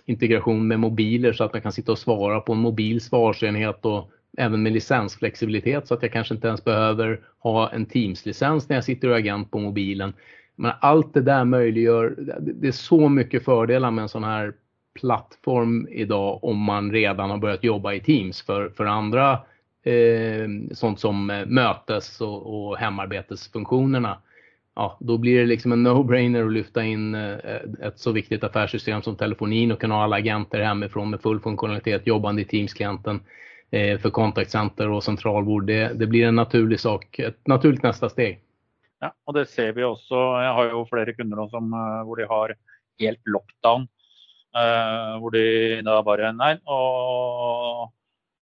integration 0.07 0.69
med 0.69 0.81
mobiler 0.81 1.33
så 1.33 1.45
att 1.45 1.53
man 1.53 1.63
kan 1.63 1.73
sitta 1.73 1.93
och 1.93 1.99
svara 1.99 2.41
på 2.41 2.53
en 2.53 2.59
mobil 2.59 3.01
svarsenhet 3.01 3.85
och 3.85 4.11
även 4.37 4.63
med 4.63 4.73
licensflexibilitet 4.73 5.89
så 5.89 5.95
att 5.95 6.03
jag 6.03 6.13
kanske 6.13 6.35
inte 6.35 6.49
ens 6.49 6.65
behöver 6.65 7.21
ha 7.39 7.71
en 7.71 7.87
Teams-licens 7.87 8.69
när 8.69 8.77
jag 8.77 8.85
sitter 8.85 9.09
och 9.09 9.15
är 9.15 9.19
agent 9.19 9.51
på 9.51 9.59
mobilen. 9.59 10.13
Men 10.57 10.73
allt 10.81 11.15
det 11.15 11.21
där 11.21 11.45
möjliggör, 11.45 12.15
det 12.41 12.69
är 12.69 12.73
så 12.73 13.09
mycket 13.09 13.45
fördelar 13.45 13.91
med 13.91 14.03
en 14.03 14.09
sån 14.09 14.25
här 14.25 14.53
plattform 15.01 15.89
idag 15.91 16.45
om 16.45 16.59
man 16.59 16.93
redan 16.93 17.31
har 17.31 17.39
börjat 17.39 17.65
jobba 17.65 17.93
i 17.93 18.01
Teams. 18.01 18.43
För, 18.43 18.69
för 18.69 18.85
andra 18.85 19.33
eh, 19.33 19.39
Eh, 19.85 20.49
sånt 20.73 21.01
som 21.01 21.31
eh, 21.31 21.47
mötes 21.47 22.21
och, 22.21 22.69
och 22.69 22.79
hemarbetesfunktionerna. 22.79 24.19
Ja, 24.77 24.97
då 25.01 25.19
blir 25.19 25.39
det 25.39 25.47
liksom 25.47 25.73
en 25.73 25.87
no-brainer 25.87 26.47
att 26.47 26.53
lyfta 26.53 26.85
in 26.85 27.15
eh, 27.15 27.39
ett 27.83 27.99
så 27.99 28.13
viktigt 28.13 28.45
affärssystem 28.45 29.03
som 29.03 29.17
telefonin 29.17 29.73
och 29.73 29.81
kunna 29.81 29.95
ha 29.95 30.03
alla 30.03 30.17
agenter 30.17 30.61
hemifrån 30.61 31.11
med 31.11 31.21
full 31.21 31.41
funktionalitet 31.41 32.07
jobbande 32.07 32.43
i 32.43 32.45
Teams-klienten 32.45 33.21
eh, 33.71 33.99
för 33.99 34.11
kontaktcenter 34.11 34.91
och 34.91 35.05
centralbord. 35.05 35.67
Det, 35.67 35.93
det, 35.95 36.07
blir 36.07 36.27
en 36.27 36.37
naturlig 36.37 36.81
sak, 36.81 37.19
ett 37.19 37.47
naturligt 37.47 37.83
nästa 37.83 38.09
steg. 38.09 38.41
Ja, 39.01 39.15
och 39.25 39.33
det 39.33 39.47
ser 39.47 39.73
vi 39.73 39.85
också. 39.85 40.15
Jag 40.15 40.55
har 40.55 40.65
ju 40.65 40.87
flera 40.87 41.13
kunder 41.13 41.49
som, 41.49 41.73
eh, 41.73 41.79
där 41.79 42.17
de 42.17 42.29
har 42.29 42.55
helt 42.99 43.21
lockdown. 43.25 43.89
Där 44.53 45.31
de 45.31 45.83
då 45.83 46.03
bara, 46.03 46.33
nej, 46.33 46.59
och 46.65 47.93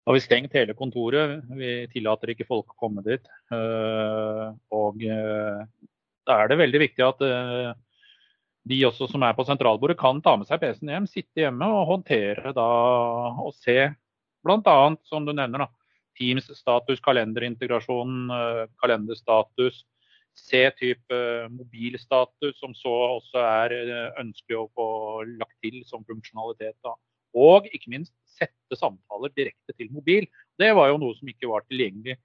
har 0.09 0.17
vi 0.17 0.23
stengt 0.25 0.55
hele 0.57 0.73
kontoret. 0.73 1.43
Vi 1.53 1.73
tillater 1.93 2.31
ikke 2.33 2.47
folk 2.49 2.73
å 2.73 2.79
komme 2.81 3.03
dit. 3.05 3.27
Eh, 3.53 4.45
og 4.73 5.03
da 5.05 6.37
er 6.39 6.47
eh, 6.47 6.49
det 6.49 6.57
veldig 6.63 6.81
viktig 6.81 7.05
at 7.05 7.25
eh, 7.27 7.75
de 8.73 8.79
også 8.89 9.11
som 9.13 9.27
er 9.27 9.35
på 9.37 9.45
sentralbordet 9.45 9.99
kan 10.01 10.23
ta 10.25 10.33
med 10.41 10.49
seg 10.49 10.63
PC-en 10.63 10.95
hjem, 10.95 11.09
sitte 11.13 11.45
hjemme 11.45 11.69
og 11.77 11.91
håndtere 11.91 12.55
da 12.57 12.69
og 13.45 13.53
se 13.61 13.77
bl.a. 14.49 14.79
som 15.11 15.29
du 15.29 15.35
nevner 15.37 15.67
da, 15.67 15.69
Teams-status, 16.17 17.05
kalenderintegrasjon, 17.05 18.17
eh, 18.33 18.65
kalenderstatus. 18.81 19.85
Se 20.39 20.63
type 20.79 21.21
mobilstatus, 21.53 22.57
som 22.63 22.73
så 22.79 22.95
også 23.19 23.43
er 23.43 23.75
ønskelig 24.23 24.57
å 24.57 24.69
få 24.73 24.89
lagt 25.35 25.57
til 25.65 25.83
som 25.85 26.05
funksjonalitet. 26.09 26.79
Da. 26.87 26.95
Og 27.37 27.69
ikke 27.73 27.93
minst 27.93 28.15
sette 28.39 28.79
samtaler 28.79 29.33
direkte 29.37 29.75
til 29.77 29.91
mobil. 29.93 30.29
Det 30.59 30.71
var 30.77 30.93
jo 30.93 31.01
noe 31.03 31.17
som 31.19 31.29
ikke 31.31 31.51
var 31.51 31.67
tilgjengelig 31.67 32.19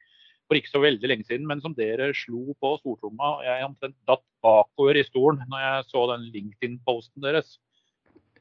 for 0.47 0.59
ikke 0.59 0.71
så 0.73 0.81
veldig 0.83 1.09
lenge 1.09 1.25
siden, 1.27 1.45
men 1.47 1.61
som 1.63 1.75
dere 1.75 2.11
slo 2.17 2.53
på 2.61 2.73
stortromma. 2.81 3.37
Jeg 3.45 3.67
omtrent 3.67 3.95
datt 4.09 4.23
bakover 4.43 4.99
i 4.99 5.05
stolen 5.07 5.41
når 5.49 5.63
jeg 5.63 5.85
så 5.89 6.07
den 6.11 6.27
LinkedIn-posten 6.35 7.23
deres. 7.23 7.57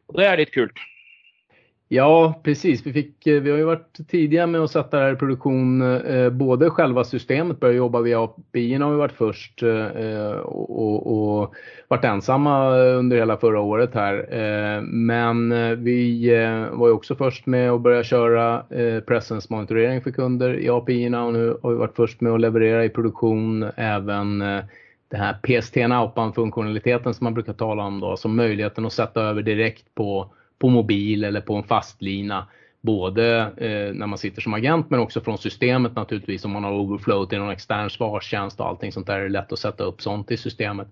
Og 0.09 0.19
det 0.19 0.27
är 0.27 0.37
lite 0.37 0.51
kult. 0.51 0.79
Ja, 1.95 2.41
precis. 2.43 2.87
Vi, 2.87 2.93
fick, 2.93 3.27
eh, 3.27 3.43
vi 3.43 3.51
har 3.51 3.59
ju 3.59 3.65
varit 3.65 4.09
tidiga 4.09 4.47
med 4.47 4.61
att 4.61 4.71
sätta 4.71 4.99
det 4.99 5.05
här 5.05 5.13
i 5.13 5.17
produktion. 5.17 5.83
Eh, 5.83 6.31
både 6.31 6.71
själva 6.71 7.05
systemet 7.05 7.61
började 7.61 7.79
jobba 7.79 8.01
via 8.01 8.23
API 8.25 8.75
har 8.75 8.91
vi 8.91 8.97
varit 8.97 9.13
först 9.13 9.63
eh, 9.63 10.31
och, 10.31 10.83
och, 10.83 11.41
och, 11.41 11.55
varit 11.89 12.05
ensamma 12.05 12.77
under 12.77 13.17
hela 13.17 13.37
förra 13.37 13.61
året 13.61 13.95
här. 13.95 14.81
Men 14.81 15.51
vi 15.85 16.31
var 16.73 16.89
ju 16.89 16.93
också 16.93 17.15
först 17.15 17.47
med 17.47 17.71
att 17.71 17.81
börja 17.81 18.03
köra 18.05 18.63
presence 19.07 19.47
monitorering 19.51 20.01
för 20.01 20.11
kunder 20.11 20.59
i 20.59 20.69
API 20.69 21.07
och 21.07 21.33
nu 21.33 21.57
har 21.63 21.71
vi 21.71 21.77
varit 21.77 21.97
först 21.97 22.21
med 22.21 22.33
att 22.33 22.41
leverera 22.41 22.85
i 22.85 22.89
produktion 22.89 23.71
även 23.77 24.39
den 25.09 25.21
här 25.21 25.33
PST 25.43 25.77
outbound-funktionaliteten 25.77 27.15
som 27.15 27.25
man 27.25 27.35
brukar 27.35 27.53
tala 27.53 27.83
om 27.83 28.01
då, 28.01 28.17
som 28.17 28.37
möjligheten 28.37 28.87
att 28.87 28.93
sätta 28.93 29.23
över 29.23 29.43
direkt 29.43 29.95
på, 29.95 30.31
på 30.63 30.69
mobil 30.69 31.25
eller 31.25 31.41
på 31.41 31.55
en 31.55 31.63
fastlina. 31.63 32.47
Både 32.81 33.41
eh, 33.41 33.95
när 33.95 34.07
man 34.07 34.19
sitter 34.19 34.41
som 34.43 34.55
agent 34.55 34.91
men 34.91 35.01
också 35.01 35.21
från 35.21 35.39
systemet 35.39 35.97
naturligtvis 35.97 36.45
om 36.45 36.51
man 36.51 36.65
har 36.65 36.73
overflow 36.73 37.27
till 37.27 37.39
någon 37.39 37.51
extern 37.51 37.91
svarstjänst 37.91 38.61
och 38.61 38.69
allting 38.69 38.93
sånt 38.93 39.07
där 39.07 39.19
är 39.19 39.23
det 39.23 39.29
lätt 39.29 39.53
att 39.53 39.59
sätta 39.59 39.85
upp 39.85 40.03
sånt 40.03 40.31
i 40.31 40.37
systemet. 40.37 40.89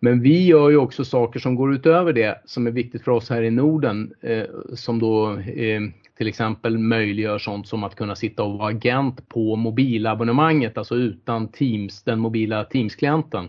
Men 0.00 0.22
vi 0.22 0.46
gör 0.46 0.70
ju 0.70 0.76
också 0.76 1.04
saker 1.04 1.40
som 1.40 1.54
går 1.54 1.74
utöver 1.74 2.12
det 2.12 2.42
som 2.44 2.66
är 2.66 2.70
viktigt 2.70 3.04
för 3.04 3.12
oss 3.12 3.30
här 3.30 3.42
i 3.42 3.50
Norden 3.50 4.14
eh, 4.20 4.44
som 4.74 4.98
då 4.98 5.38
eh, 5.38 5.80
till 6.18 6.28
exempel 6.28 6.78
möjliggör 6.78 7.38
sånt 7.38 7.68
som 7.68 7.84
att 7.84 7.94
kunna 7.94 8.16
sitta 8.16 8.42
och 8.42 8.58
vara 8.58 8.68
agent 8.68 9.28
på 9.28 9.56
mobilabonnemanget, 9.56 10.78
alltså 10.78 10.94
utan 10.94 11.48
Teams, 11.48 12.02
den 12.02 12.18
mobila 12.18 12.64
Teams-klienten. 12.64 13.48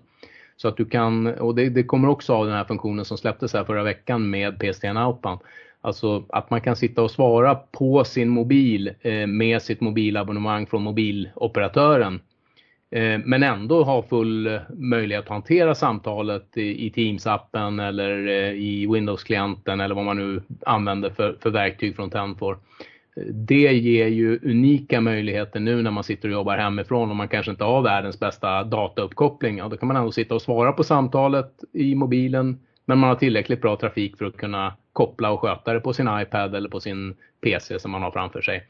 Så 0.58 0.68
att 0.68 0.78
du 0.78 0.86
kan, 0.86 1.28
och 1.28 1.56
det, 1.56 1.70
det, 1.70 1.84
kommer 1.84 2.10
också 2.10 2.34
av 2.34 2.46
den 2.46 2.56
här 2.56 2.64
funktionen 2.64 3.06
som 3.06 3.18
släpptes 3.18 3.54
här 3.54 3.64
förra 3.64 3.84
veckan 3.84 4.30
med 4.30 4.60
PSTN 4.60 4.98
Outbound. 4.98 5.40
Alltså 5.82 6.26
att 6.30 6.50
man 6.50 6.62
kan 6.62 6.76
sitta 6.76 7.02
och 7.02 7.12
svara 7.12 7.56
på 7.56 8.04
sin 8.04 8.30
mobil 8.30 8.94
eh, 9.02 9.28
med 9.28 9.62
sitt 9.62 9.82
mobilabonnemang 9.82 10.66
från 10.68 10.84
mobiloperatören 10.84 12.20
Eh, 12.92 13.20
men 13.26 13.44
ändå 13.44 13.84
ha 13.84 14.04
full 14.04 14.60
möjlighet 14.70 15.24
att 15.24 15.30
hantera 15.30 15.76
samtalet 15.76 16.58
i 16.58 16.90
Teams-appen 16.96 17.88
eller 17.88 18.28
eh, 18.28 18.52
i 18.52 18.88
Windows-klienten 18.88 19.80
eller 19.80 19.96
vad 19.96 20.06
man 20.06 20.18
nu 20.18 20.42
använder 20.66 21.10
för, 21.10 21.38
för 21.42 21.50
verktyg 21.50 21.96
från 21.96 22.10
Tenfor. 22.10 22.58
Det 23.26 23.74
ger 23.74 24.08
ju 24.08 24.40
unika 24.44 25.02
möjligheter 25.02 25.60
nu 25.60 25.82
när 25.82 25.92
man 25.92 26.04
sitter 26.04 26.28
och 26.28 26.34
jobbar 26.34 26.58
hemifrån 26.58 27.10
och 27.10 27.16
man 27.16 27.28
kanske 27.28 27.52
inte 27.52 27.64
har 27.64 27.82
världens 27.82 28.20
bästa 28.20 28.64
datauppkoppling. 28.64 29.58
Ja, 29.58 29.68
då 29.68 29.78
kan 29.78 29.88
man 29.88 29.98
ändå 29.98 30.12
sitta 30.12 30.36
och 30.36 30.42
svara 30.42 30.72
på 30.72 30.84
samtalet 30.84 31.64
i 31.74 31.96
mobilen 31.96 32.60
men 32.86 32.98
man 32.98 33.10
har 33.10 33.16
tillräckligt 33.16 33.62
bra 33.62 33.76
trafik 33.76 34.18
för 34.18 34.26
att 34.26 34.38
kunna 34.38 34.74
koppla 34.94 35.32
och 35.32 35.40
sköta 35.40 35.74
det 35.74 35.80
på 35.80 35.94
sin 35.94 36.10
iPad 36.12 36.56
eller 36.56 36.70
på 36.70 36.80
sin 36.80 37.16
PC 37.42 37.80
som 37.80 37.92
man 37.92 38.04
har 38.04 38.12
framför 38.12 38.42
sig. 38.42 38.68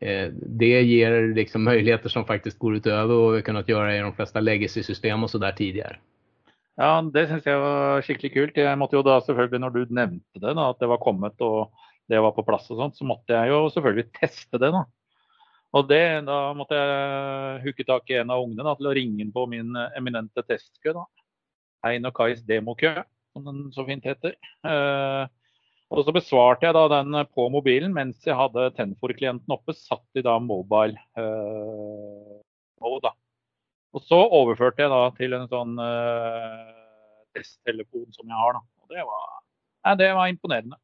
Eh, 0.00 0.28
det 0.32 0.82
ger 0.82 1.34
liksom 1.34 1.64
möjligheter 1.64 2.08
som 2.08 2.24
faktiskt 2.24 2.58
går 2.58 2.76
utöver 2.76 3.14
vad 3.14 3.34
vi 3.34 3.42
kunnat 3.42 3.68
göra 3.68 3.96
i 3.96 4.00
de 4.00 4.12
flesta 4.12 4.40
legacy-system 4.40 5.24
och 5.24 5.30
sådär 5.30 5.52
tidigare. 5.52 5.96
Ja, 6.76 7.10
det 7.12 7.26
syns 7.26 7.46
jag 7.46 7.60
var 7.60 8.02
skikkelig 8.02 8.32
kult. 8.32 8.56
Jeg 8.56 8.78
måtte 8.78 8.96
jo 8.96 9.02
da 9.02 9.14
alltså, 9.14 9.32
selvfølgelig, 9.32 9.60
når 9.60 9.70
du 9.70 9.86
nämnde 9.88 10.40
det, 10.40 10.54
da, 10.54 10.70
at 10.70 10.80
det 10.80 10.88
var 10.88 11.00
kommet 11.00 11.40
og 11.40 11.72
det 12.10 12.20
var 12.22 12.34
på 12.36 12.44
plass 12.46 12.68
og 12.70 12.80
sånt, 12.80 12.98
så 12.98 13.06
måtte 13.08 13.34
jeg 13.34 13.50
jo 13.50 13.66
selvfølgelig 13.74 14.10
teste 14.20 14.60
det. 14.62 14.70
da. 14.74 14.84
Og 15.76 15.88
det, 15.90 16.02
da 16.28 16.38
måtte 16.56 16.78
jeg 16.78 17.62
hooke 17.66 17.86
tak 17.88 18.12
i 18.12 18.20
en 18.20 18.32
av 18.32 18.44
ungene 18.44 18.64
da, 18.64 18.76
til 18.78 18.90
å 18.90 18.94
ringe 18.96 19.26
på 19.34 19.46
min 19.50 19.74
eminente 19.98 20.44
testkø. 20.46 20.94
da. 20.96 21.04
Hein 21.86 22.08
og 22.08 22.14
Kais 22.16 22.44
demokø, 22.46 22.94
som 23.34 23.44
den 23.46 23.66
så 23.74 23.84
fint 23.88 24.06
heter. 24.06 24.36
Eh, 24.66 25.26
og 25.92 26.02
så 26.02 26.14
besvarte 26.14 26.66
jeg 26.66 26.74
da 26.74 26.86
den 26.96 27.18
på 27.30 27.46
mobilen 27.52 27.92
mens 27.94 28.24
jeg 28.26 28.34
hadde 28.38 28.72
Tenfor-klienten 28.78 29.54
oppe, 29.54 29.74
satt 29.76 30.18
i 30.18 30.24
da 30.26 30.38
mobile 30.42 30.98
eh, 31.18 32.40
mode. 32.82 33.04
Da. 33.04 33.12
Og 33.94 34.02
så 34.04 34.18
overførte 34.18 34.82
jeg 34.82 34.92
da 34.92 35.02
til 35.18 35.36
en 35.36 35.46
sånn 35.50 35.76
eh, 35.82 36.72
testtelefon 37.36 38.08
som 38.16 38.26
jeg 38.26 38.40
har. 38.40 38.58
Da. 38.58 38.64
Og 38.82 38.96
det 38.96 39.06
var, 39.06 39.38
nei, 39.86 39.94
det 40.02 40.10
var 40.18 40.32
imponerende. 40.32 40.80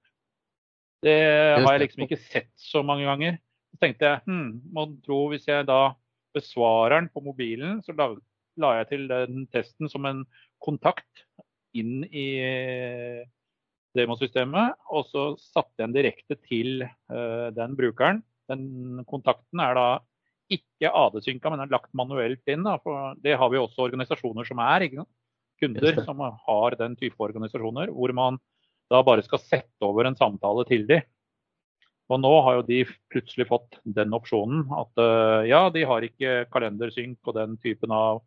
Det 1.02 1.18
har 1.58 1.74
jeg 1.74 1.82
liksom 1.86 2.04
ikke 2.06 2.20
sett 2.20 2.52
så 2.58 2.84
mange 2.86 3.06
ganger. 3.08 3.38
Så 3.72 3.80
tenkte 3.82 4.08
jeg 4.08 4.22
hm, 4.28 4.48
må 4.74 4.86
tro 5.04 5.24
hvis 5.32 5.48
jeg 5.48 5.66
da 5.68 5.94
besvarer 6.36 7.00
den 7.00 7.10
på 7.12 7.22
mobilen, 7.24 7.80
så 7.84 7.94
la, 7.96 8.12
la 8.62 8.76
jeg 8.80 8.90
til 8.92 9.08
den 9.10 9.46
testen 9.52 9.90
som 9.92 10.06
en 10.08 10.22
kontakt 10.62 11.24
inn 11.76 12.04
i 12.08 12.28
demosystemet, 13.96 14.78
og 14.92 15.08
så 15.10 15.24
satte 15.40 15.74
jeg 15.76 15.88
den 15.88 15.96
direkte 15.96 16.38
til 16.48 16.84
uh, 16.84 17.48
den 17.52 17.76
brukeren. 17.76 18.22
Den 18.50 19.02
kontakten 19.08 19.60
er 19.64 19.76
da 19.76 19.86
ikke 20.52 20.92
AD-synka, 20.92 21.52
men 21.52 21.64
er 21.64 21.72
lagt 21.72 21.92
manuelt 21.96 22.48
inn. 22.50 22.64
Da, 22.66 22.78
for 22.82 23.16
det 23.24 23.36
har 23.40 23.52
vi 23.52 23.60
også 23.60 23.86
organisasjoner 23.86 24.48
som 24.48 24.60
er. 24.64 24.86
Kunder 25.62 26.00
som 26.04 26.20
har 26.20 26.76
den 26.80 26.96
type 27.00 27.20
organisasjoner, 27.22 27.92
hvor 27.94 28.12
man 28.16 28.40
da 28.92 29.02
bare 29.06 29.24
skal 29.24 29.40
sette 29.42 29.86
over 29.86 30.08
en 30.08 30.18
samtale 30.18 30.64
til 30.68 30.86
dem. 30.88 31.04
Og 32.12 32.20
nå 32.20 32.32
har 32.44 32.58
jo 32.58 32.64
de 32.66 32.82
plutselig 33.12 33.46
fått 33.48 33.78
den 33.96 34.12
opsjonen 34.12 34.66
at 34.76 35.00
uh, 35.00 35.46
ja, 35.48 35.64
de 35.72 35.84
har 35.88 36.04
ikke 36.04 36.42
kalendersynk 36.52 37.30
og 37.30 37.38
den 37.38 37.54
typen 37.62 37.94
av 37.94 38.20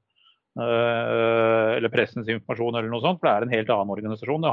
uh, 0.57 1.75
eller 1.75 1.91
pressens 1.93 2.31
informasjon 2.31 2.79
eller 2.79 2.89
noe 2.89 3.03
sånt, 3.03 3.19
for 3.19 3.29
det 3.29 3.35
er 3.35 3.45
en 3.45 3.53
helt 3.53 3.73
annen 3.75 3.93
organisasjon. 3.93 4.47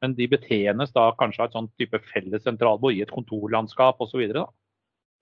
Men 0.00 0.14
de 0.14 0.30
betjenes 0.30 0.94
da 0.94 1.10
kanskje 1.18 1.42
av 1.42 1.50
et 1.50 1.58
sånt 1.58 1.74
type 1.80 2.00
felles 2.12 2.44
sentralbord 2.46 2.94
i 2.94 3.02
et 3.04 3.12
kontorlandskap 3.12 4.00
osv. 4.04 4.22
Da. 4.34 4.46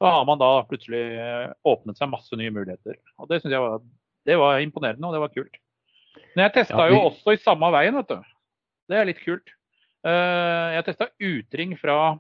da 0.04 0.14
har 0.18 0.26
man 0.28 0.40
da 0.40 0.50
plutselig 0.68 1.04
eh, 1.16 1.52
åpnet 1.64 1.96
seg 1.96 2.12
masse 2.12 2.36
nye 2.36 2.52
muligheter. 2.52 2.98
Og 3.16 3.30
Det 3.30 3.40
synes 3.40 3.56
jeg 3.56 3.64
var, 3.64 3.80
det 4.28 4.36
var 4.42 4.60
imponerende 4.60 5.08
og 5.08 5.16
det 5.16 5.22
var 5.24 5.32
kult. 5.32 5.56
Men 6.34 6.44
jeg 6.46 6.58
testa 6.58 6.84
ja, 6.84 6.92
jo 6.92 7.06
også 7.08 7.32
i 7.32 7.40
samme 7.40 7.72
veien, 7.72 7.96
vet 7.96 8.12
du. 8.12 8.34
Det 8.92 9.00
er 9.00 9.08
litt 9.08 9.24
kult. 9.24 9.55
Eh, 10.06 10.68
jeg 10.76 10.86
testa 10.86 11.08
utring 11.18 11.74
fra, 11.80 12.16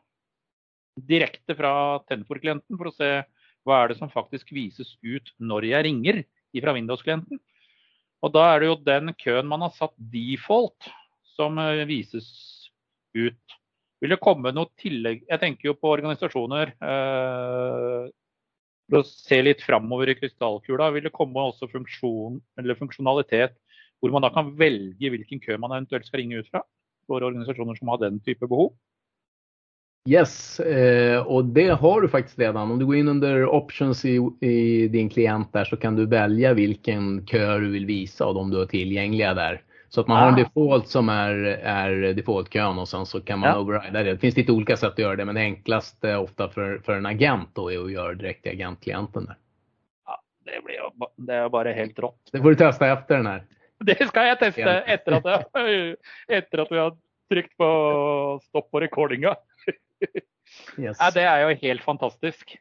direkte 0.96 1.54
fra 1.54 1.72
Tenfor-klienten 2.08 2.78
for 2.78 2.90
å 2.90 2.94
se 2.96 3.10
hva 3.66 3.82
er 3.82 3.92
det 3.92 3.98
som 3.98 4.10
faktisk 4.10 4.50
vises 4.54 4.94
ut 5.04 5.30
når 5.38 5.68
jeg 5.70 5.86
ringer 5.86 6.22
fra 6.56 6.72
Windows-klienten. 6.72 7.38
Og 8.24 8.32
da 8.32 8.46
er 8.54 8.62
det 8.62 8.70
jo 8.70 8.78
den 8.80 9.12
køen 9.20 9.48
man 9.50 9.66
har 9.66 9.74
satt 9.76 9.92
default 10.12 10.88
som 11.36 11.58
eh, 11.62 11.84
vises 11.88 12.28
ut. 13.14 13.58
Vil 14.02 14.12
det 14.12 14.20
komme 14.20 14.52
noe 14.52 14.68
tillegg 14.76 15.22
Jeg 15.24 15.40
tenker 15.40 15.70
jo 15.70 15.76
på 15.78 15.92
organisasjoner. 15.94 16.72
Eh, 16.74 18.08
for 18.86 19.02
å 19.02 19.06
se 19.08 19.38
litt 19.42 19.62
framover 19.66 20.12
i 20.12 20.16
krystallkula, 20.18 20.92
vil 20.94 21.08
det 21.08 21.14
komme 21.14 21.42
også 21.42 21.66
funksjon, 21.72 22.38
funksjonalitet 22.78 23.56
hvor 23.98 24.12
man 24.14 24.22
da 24.22 24.30
kan 24.30 24.52
velge 24.58 25.10
hvilken 25.10 25.40
kø 25.42 25.56
man 25.58 25.74
eventuelt 25.74 26.06
skal 26.06 26.22
ringe 26.22 26.38
ut 26.38 26.50
fra? 26.52 26.62
For 27.06 27.22
organisasjoner 27.22 27.74
som 27.74 27.88
har 27.88 27.98
den 27.98 28.20
type 28.20 28.46
behov? 28.46 28.72
Yes, 30.08 30.60
eh, 30.60 31.26
och 31.26 31.44
det 31.44 31.68
har 31.68 32.00
du 32.00 32.08
faktiskt 32.08 32.38
redan. 32.38 32.70
Om 32.70 32.78
du 32.78 32.86
går 32.86 32.96
in 32.96 33.08
under 33.08 33.46
options 33.46 34.04
i, 34.04 34.30
i, 34.40 34.88
din 34.88 35.08
klient 35.08 35.52
där 35.52 35.64
så 35.64 35.76
kan 35.76 35.96
du 35.96 36.06
välja 36.06 36.54
vilken 36.54 37.26
kö 37.26 37.58
du 37.58 37.70
vill 37.70 37.86
visa 37.86 38.24
av 38.24 38.34
de 38.34 38.50
du 38.50 38.58
har 38.58 38.66
tillgängliga 38.66 39.34
där. 39.34 39.62
Så 39.88 40.00
att 40.00 40.06
man 40.06 40.16
ah. 40.16 40.20
har 40.20 40.28
en 40.28 40.34
ah. 40.34 40.38
default 40.38 40.88
som 40.88 41.08
är, 41.08 41.34
är 41.62 42.14
defaultkön 42.14 42.78
och 42.78 42.88
sen 42.88 43.06
så 43.06 43.20
kan 43.20 43.38
man 43.38 43.48
ja. 43.48 43.58
overrida 43.58 44.02
det. 44.02 44.12
Det 44.12 44.18
finns 44.18 44.36
lite 44.36 44.52
olika 44.52 44.76
sätt 44.76 44.92
att 44.92 44.98
göra 44.98 45.16
det 45.16 45.24
men 45.24 45.34
det 45.34 45.40
enklaste 45.40 46.16
ofta 46.16 46.48
för, 46.48 46.78
för 46.78 46.96
en 46.96 47.06
agent 47.06 47.48
då 47.52 47.72
är 47.72 47.84
att 47.84 47.92
göra 47.92 48.14
direkt 48.14 48.46
i 48.46 48.48
agentklienten. 48.48 49.24
Där. 49.24 49.36
Ja, 50.06 50.22
det, 50.44 50.64
blir, 50.64 51.26
det 51.26 51.34
är 51.34 51.48
bara 51.48 51.72
helt 51.72 51.98
rått. 51.98 52.28
Det 52.32 52.38
får 52.38 52.50
du 52.50 52.56
testa 52.56 52.88
efter 52.88 53.16
den 53.16 53.26
här. 53.26 53.44
Det 53.78 54.08
ska 54.08 54.26
jag 54.26 54.38
testa 54.38 54.82
efter 54.82 55.12
att, 55.12 55.24
jag, 55.24 55.96
efter 56.28 56.58
att 56.58 56.72
vi 56.72 56.78
har 56.78 56.96
tryckt 57.28 57.56
på 57.56 58.40
stopp 58.42 58.70
på 58.70 58.80
recordinga. 58.80 59.36
Yes. 60.78 60.96
Ja, 61.00 61.10
det 61.14 61.22
är 61.22 61.48
ju 61.48 61.54
helt 61.54 61.82
fantastiskt 61.82 62.54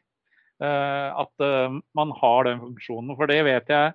uh, 0.62 1.16
att 1.16 1.34
uh, 1.40 1.78
man 1.94 2.10
har 2.10 2.44
den 2.44 2.60
funktionen. 2.60 3.16
För 3.16 3.26
det 3.26 3.42
vet 3.42 3.68
jag 3.68 3.92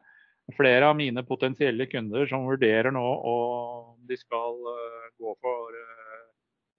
flere 0.58 0.88
av 0.88 0.96
mine 0.96 1.24
potensielle 1.24 1.86
kunder 1.86 2.28
som 2.28 2.46
vurderer 2.48 2.92
nå 2.92 3.08
om 3.16 4.08
de 4.08 4.18
skal 4.18 4.56
uh, 4.56 5.12
gå 5.20 5.36
for 5.42 5.76
uh, 5.76 6.28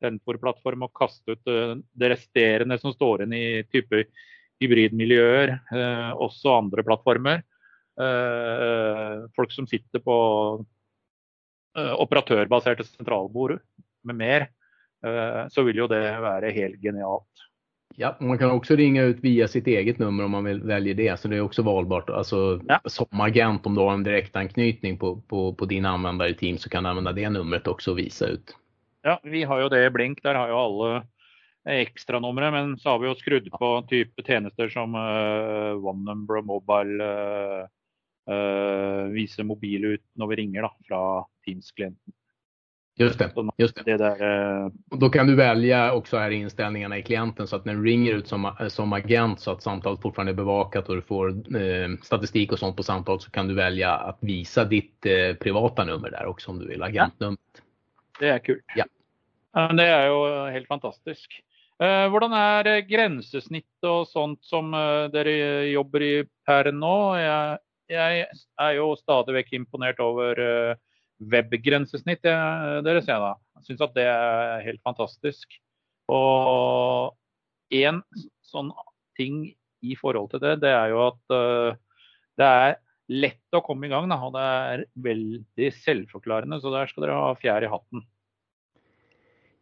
Tenfor-plattform 0.02 0.82
og 0.82 0.94
kaste 0.98 1.36
ut 1.36 1.44
det 1.92 2.08
resterende 2.10 2.78
som 2.78 2.90
står 2.92 3.22
igjen 3.22 3.34
i 3.38 3.62
type 3.70 4.00
hybridmiljøer, 4.58 5.52
også 6.18 6.56
andre 6.56 6.82
plattformer. 6.82 7.44
Folk 9.36 9.52
som 9.52 9.66
sitter 9.66 10.00
på 10.00 10.16
operatørbaserte 11.76 12.84
sentralbord 12.84 13.58
med 14.04 14.16
mer, 14.16 14.46
så 15.48 15.62
vill 15.62 15.76
ju 15.76 15.86
det 15.88 16.20
vara 16.20 16.50
helt 16.50 16.80
genialt. 16.82 17.28
Ja, 17.96 18.16
man 18.20 18.38
kan 18.38 18.50
också 18.50 18.76
ringa 18.76 19.02
ut 19.02 19.20
via 19.20 19.48
sitt 19.48 19.66
eget 19.66 19.98
nummer 19.98 20.24
om 20.24 20.30
man 20.30 20.44
vill 20.44 20.62
välja 20.62 20.94
det. 20.94 21.20
Så 21.20 21.28
det 21.28 21.36
är 21.36 21.40
också 21.40 21.62
valbart. 21.62 22.10
Alltså 22.10 22.60
ja. 22.68 22.80
som 22.84 23.20
agent 23.20 23.66
om 23.66 23.74
du 23.74 23.80
har 23.80 23.92
en 23.92 24.02
direktanknytning 24.02 24.98
på, 24.98 25.20
på, 25.20 25.54
på 25.54 25.64
din 25.64 25.86
användare 25.86 26.28
i 26.28 26.34
Teams 26.34 26.62
så 26.62 26.68
kan 26.68 26.82
du 26.82 26.90
använda 26.90 27.12
det 27.12 27.30
numret 27.30 27.66
också 27.66 27.90
och 27.90 27.98
visa 27.98 28.26
ut. 28.26 28.56
Ja, 29.02 29.20
vi 29.22 29.42
har 29.42 29.60
ju 29.60 29.68
det 29.68 29.86
i 29.86 29.90
Blink. 29.90 30.22
Där 30.22 30.34
har 30.34 30.48
ju 30.48 30.54
alla 30.54 31.06
extra 31.68 32.20
nummer, 32.20 32.50
men 32.50 32.78
så 32.78 32.88
har 32.88 32.98
vi 32.98 33.08
ju 33.08 33.14
skrudd 33.14 33.50
på 33.50 33.84
typ 33.88 34.26
tjänster 34.26 34.68
som 34.68 34.94
uh, 34.94 35.86
One 35.86 36.04
Number 36.10 36.42
Mobile 36.42 37.04
uh, 37.04 37.66
uh, 38.30 39.12
visar 39.12 39.44
mobil 39.44 39.84
ut 39.84 40.04
när 40.12 40.26
vi 40.26 40.36
ringer 40.36 40.62
då, 40.62 40.76
från 40.88 41.24
Teams-klienten. 41.46 42.12
Just 42.96 43.18
det. 43.18 43.32
Just 43.58 43.74
det. 43.74 43.82
det 43.82 43.96
där, 43.96 44.62
eh... 44.64 44.70
Då 44.84 45.08
kan 45.08 45.26
du 45.26 45.34
välja 45.34 45.92
också 45.92 46.18
här 46.18 46.30
inställningarna 46.30 46.98
i 46.98 47.02
klienten 47.02 47.46
så 47.46 47.56
att 47.56 47.64
när 47.64 47.74
du 47.74 47.84
ringer 47.84 48.12
ut 48.12 48.28
som, 48.28 48.52
som 48.68 48.92
agent 48.92 49.40
så 49.40 49.50
att 49.50 49.62
samtalet 49.62 50.02
fortfarande 50.02 50.32
är 50.32 50.36
bevakat 50.36 50.88
och 50.88 50.96
du 50.96 51.02
får 51.02 51.28
eh, 51.56 51.88
statistik 52.02 52.52
och 52.52 52.58
sånt 52.58 52.76
på 52.76 52.82
samtalet 52.82 53.22
så 53.22 53.30
kan 53.30 53.48
du 53.48 53.54
välja 53.54 53.94
att 53.94 54.18
visa 54.20 54.64
ditt 54.64 55.06
eh, 55.06 55.36
privata 55.40 55.84
nummer 55.84 56.10
där 56.10 56.26
också 56.26 56.50
om 56.50 56.58
du 56.58 56.68
vill, 56.68 56.82
agentnumret. 56.82 57.40
Det 58.20 58.28
är 58.28 58.38
kul. 58.38 58.60
Ja. 58.76 58.84
Det 59.72 59.86
är 59.86 60.06
ju 60.06 60.50
helt 60.50 60.68
fantastiskt. 60.68 61.28
Eh, 61.78 62.08
hvordan 62.08 62.32
är 62.32 62.80
grensesnitt 62.80 63.84
och 63.86 64.08
sånt 64.08 64.44
som 64.44 64.74
eh, 64.74 65.04
dere 65.12 65.64
jobbar 65.64 66.02
i 66.02 66.26
per 66.46 66.72
nå? 66.72 67.18
Jag, 67.18 67.58
jag 67.92 68.26
är 68.56 68.72
ju 68.72 68.96
stadig 68.96 69.52
imponerad 69.52 70.00
över 70.00 70.10
over 70.10 70.40
eh, 70.70 70.76
webbgrensesnitt 71.22 72.24
eh, 72.24 72.78
dere 72.84 73.02
ser 73.02 73.20
da. 73.22 73.34
Jeg 73.60 73.68
syns 73.70 73.84
at 73.86 73.96
det 73.96 74.06
er 74.10 74.64
helt 74.66 74.82
fantastisk. 74.84 75.58
Og 76.12 77.12
en 77.72 78.02
sånn 78.46 78.72
ting 79.18 79.44
i 79.82 79.96
forhold 79.98 80.32
til 80.32 80.42
det, 80.42 80.56
det 80.64 80.72
er 80.74 80.92
jo 80.92 81.04
at 81.08 81.36
eh, 81.36 81.76
det 82.40 82.48
er 82.48 82.78
lett 83.12 83.56
å 83.56 83.62
komme 83.64 83.86
i 83.86 83.92
gang. 83.92 84.08
Da, 84.10 84.18
og 84.24 84.34
det 84.36 84.46
er 84.46 84.84
veldig 85.04 85.70
selvforklarende, 85.82 86.60
så 86.62 86.72
der 86.74 86.90
skal 86.90 87.06
dere 87.06 87.20
ha 87.20 87.36
fjær 87.38 87.66
i 87.66 87.70
hatten. 87.72 88.06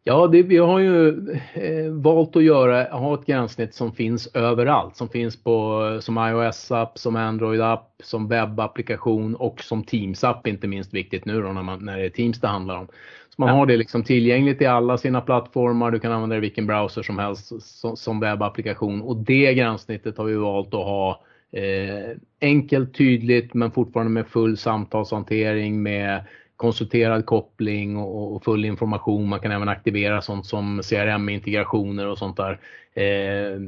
Ja, 0.04 0.26
det, 0.26 0.42
vi 0.42 0.56
har 0.56 0.78
ju 0.78 1.08
eh, 1.54 1.90
valt 1.92 2.36
att 2.36 2.42
göra, 2.42 2.98
ha 2.98 3.14
ett 3.14 3.26
gränssnitt 3.26 3.74
som 3.74 3.92
finns 3.92 4.26
överallt. 4.34 4.96
Som 4.96 5.08
finns 5.08 5.42
på, 5.42 5.98
som 6.00 6.18
iOS-app, 6.18 6.98
som 6.98 7.16
Android-app, 7.16 7.94
som 8.02 8.28
webbapplikation 8.28 9.34
och 9.34 9.60
som 9.60 9.84
Teams-app 9.84 10.46
inte 10.46 10.66
minst 10.66 10.94
viktigt 10.94 11.24
nu 11.24 11.42
då 11.42 11.52
när, 11.52 11.62
man, 11.62 11.84
när 11.84 11.98
det 11.98 12.04
är 12.04 12.10
Teams 12.10 12.40
det 12.40 12.48
handlar 12.48 12.76
om. 12.76 12.86
Så 13.28 13.34
man 13.36 13.48
ja. 13.48 13.54
har 13.54 13.66
det 13.66 13.76
liksom 13.76 14.04
tillgängligt 14.04 14.62
i 14.62 14.66
alla 14.66 14.98
sina 14.98 15.20
plattformar. 15.20 15.90
Du 15.90 15.98
kan 15.98 16.12
använda 16.12 16.34
det 16.34 16.38
i 16.38 16.40
vilken 16.40 16.66
browser 16.66 17.02
som 17.02 17.18
helst 17.18 17.62
som, 17.62 17.96
som 17.96 18.20
webbapplikation. 18.20 19.02
Och 19.02 19.16
det 19.16 19.54
gränssnittet 19.54 20.18
har 20.18 20.24
vi 20.24 20.34
valt 20.34 20.74
att 20.74 20.84
ha 20.84 21.22
eh, 21.52 22.16
enkelt, 22.40 22.94
tydligt 22.94 23.54
men 23.54 23.70
fortfarande 23.70 24.12
med 24.12 24.26
full 24.26 24.56
samtalshantering 24.56 25.82
med 25.82 26.24
konsulterad 26.60 27.26
koppling 27.26 27.96
och, 27.96 28.44
full 28.44 28.64
information. 28.64 29.28
Man 29.28 29.40
kan 29.40 29.52
även 29.52 29.68
aktivera 29.68 30.22
sånt 30.22 30.46
som 30.46 30.82
CRM-integrationer 30.82 32.06
och 32.06 32.18
sånt 32.18 32.36
där. 32.36 32.60
Eh, 32.94 33.60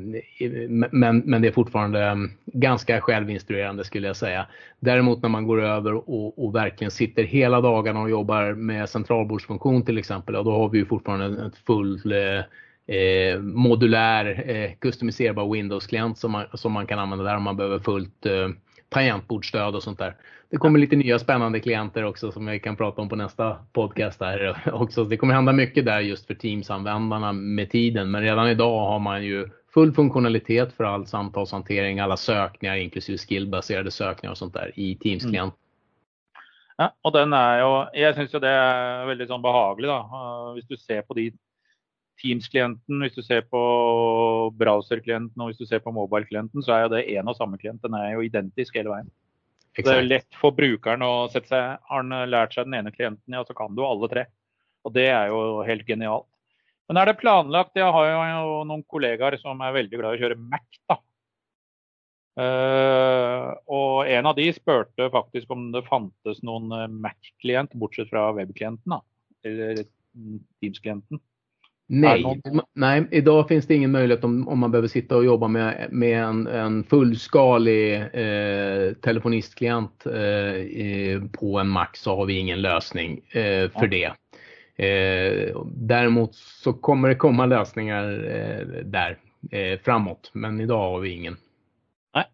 men, 0.91 1.19
men 1.19 1.43
det 1.43 1.49
är 1.49 1.53
fortfarande 1.53 2.05
mm, 2.05 2.31
ganska 2.47 3.01
självinstruerande 3.01 3.85
skulle 3.85 4.07
jag 4.07 4.17
säga. 4.17 4.47
Däremot 4.81 5.23
när 5.23 5.29
man 5.29 5.47
går 5.47 5.63
över 5.63 5.95
och, 5.95 6.45
och 6.45 6.55
verkligen 6.55 6.91
sitter 6.91 7.25
hela 7.25 7.61
dagarna 7.61 8.01
och 8.01 8.11
jobbar 8.11 8.53
med 8.53 8.89
centralbordsfunktion 8.89 9.85
till 9.85 9.99
exempel, 9.99 10.35
då 10.35 10.51
har 10.51 10.69
vi 10.69 10.79
ju 10.79 10.87
fortfarande 10.87 11.47
ett 11.47 11.57
full 11.67 12.13
eh, 12.13 12.97
eh, 12.97 13.39
modulär, 13.41 14.51
eh, 14.51 14.71
customiserbar 14.79 15.53
Windows-klient 15.53 16.19
som 16.19 16.33
man, 16.33 16.47
som 16.55 16.73
man 16.73 16.87
kan 16.87 16.99
använda 16.99 17.25
där 17.25 17.37
om 17.37 17.43
man 17.43 17.57
behöver 17.57 17.79
fullt 17.79 18.27
eh, 18.27 18.49
tangentbordsstöd 18.93 19.75
och 19.75 19.83
sånt 19.83 19.99
där. 19.99 20.17
Det 20.51 20.57
kommer 20.57 20.79
lite 20.79 20.97
nya 20.97 21.19
spännande 21.19 21.61
klienter 21.61 22.05
också 22.05 22.33
som 22.33 22.47
vi 22.47 22.61
kan 22.61 22.77
prata 22.77 23.03
om 23.03 23.09
på 23.09 23.17
nästa 23.17 23.57
podcast 23.73 24.19
där 24.19 24.61
också. 24.73 25.05
Det 25.05 25.17
kommer 25.17 25.35
hända 25.35 25.53
mycket 25.53 25.85
där 25.85 26.01
just 26.01 26.27
för 26.27 26.35
Teams-användarna 26.35 27.33
med 27.33 27.71
tiden. 27.71 28.11
Men 28.11 28.23
redan 28.23 28.49
idag 28.49 28.87
har 28.87 28.99
man 28.99 29.25
ju 29.25 29.49
full 29.75 29.93
funktionalitet 29.93 30.73
för 30.73 30.85
all 30.85 31.07
samtalshantering, 31.07 32.01
alla 32.01 32.17
sökningar 32.17 32.77
inklusive 32.77 33.19
skillbaserade 33.19 33.91
sökningar 33.91 34.31
och 34.31 34.39
sånt 34.39 34.55
där 34.55 34.73
i 34.75 34.95
Teams-klient. 34.95 35.55
Mm. 35.55 35.63
Ja, 36.77 36.95
och 37.03 37.13
den 37.13 37.33
är 37.33 37.59
ju, 37.59 38.01
jag 38.01 38.15
syns 38.15 38.35
ju 38.35 38.39
det 38.39 38.49
är 38.49 39.07
väldigt 39.07 39.29
sån 39.29 39.43
behagligt 39.43 39.89
då. 39.89 39.95
Om 39.95 40.63
du 40.69 40.77
ser 40.77 41.03
på 41.03 41.15
de 41.15 41.33
Teams-klienten, 42.23 43.03
om 43.03 43.09
du 43.15 43.23
ser 43.23 43.41
på 43.41 44.53
browser-klienten 44.55 45.41
och 45.41 45.47
om 45.47 45.55
du 45.59 45.67
ser 45.67 45.79
på 45.79 45.93
mobile-klienten 45.93 46.63
så 46.63 46.73
är 46.73 46.89
det 46.89 47.17
en 47.17 47.29
och 47.29 47.37
samma 47.37 47.59
klient. 47.59 47.83
Den 47.83 47.95
är 47.95 48.11
ju 48.11 48.25
identisk 48.27 48.77
hela 48.77 48.91
vägen. 48.91 49.11
Exakt. 49.75 49.95
Det 49.95 49.99
är 49.99 50.03
lätt 50.03 50.35
för 50.35 50.51
brukaren 50.51 51.03
att 51.03 51.33
sätta 51.33 51.47
sig, 51.47 51.77
har 51.83 52.05
han 52.05 52.31
lärt 52.31 52.55
sig 52.55 52.65
den 52.65 52.75
ena 52.75 52.91
klienten, 52.91 53.35
ja 53.35 53.45
så 53.45 53.55
kan 53.55 53.75
du 53.75 53.83
alla 53.83 54.09
tre. 54.09 54.25
Och 54.83 54.93
det 54.93 55.07
är 55.07 55.27
ju 55.27 55.65
helt 55.65 55.87
genialt. 55.87 56.27
Men 56.89 56.97
är 56.97 57.07
det 57.07 57.15
planlagt, 57.15 57.71
jag 57.75 57.93
har 57.93 58.07
ju 58.07 58.65
några 58.65 58.83
kollegor 58.83 59.37
som 59.37 59.61
är 59.61 59.73
väldigt 59.73 60.01
glada 60.01 60.15
att 60.15 60.21
köra 60.21 60.35
Mac 60.35 60.59
då. 60.89 61.03
Uh, 62.41 63.53
och 63.65 64.09
en 64.09 64.27
av 64.27 64.35
de 64.35 64.53
spurte 64.53 65.11
faktiskt 65.11 65.51
om 65.51 65.73
det 65.73 65.83
fanns 65.83 66.43
någon 66.43 66.73
eh, 66.73 66.89
Mac-klient 66.89 67.73
bortsett 67.73 68.11
från 68.11 68.37
webbklienten, 68.37 68.93
eller 69.43 69.85
Teams-klienten. 70.61 71.21
Nej, 71.87 72.41
nej, 72.75 73.09
idag 73.11 73.49
finns 73.49 73.67
det 73.67 73.75
ingen 73.75 73.91
möjlighet 73.91 74.25
om, 74.25 74.49
om 74.49 74.59
man 74.59 74.71
behöver 74.71 74.89
sitta 74.89 75.17
och 75.17 75.25
jobba 75.25 75.49
med, 75.49 75.89
med 75.91 76.25
en, 76.25 76.47
en 76.47 76.85
fullskalig 76.85 77.95
eh, 77.95 78.93
telefonistklient 78.93 80.07
eh, 80.07 81.23
på 81.33 81.59
en 81.59 81.69
Mac 81.69 81.89
så 81.93 82.17
har 82.17 82.27
vi 82.27 82.39
ingen 82.39 82.63
lösning 82.63 83.21
eh, 83.31 83.71
för 83.71 83.87
det. 83.87 84.13
Eh, 84.77 85.63
däremot 85.67 86.35
så 86.35 86.73
kommer 86.73 87.09
det 87.09 87.15
komma 87.15 87.47
lösningar 87.47 88.05
eh, 88.05 88.67
där 88.85 89.19
eh, 89.51 89.79
framåt, 89.81 90.31
men 90.33 90.61
idag 90.61 90.79
har 90.79 91.01
vi 91.01 91.11
ingen. 91.11 91.37
Nej, 92.15 92.25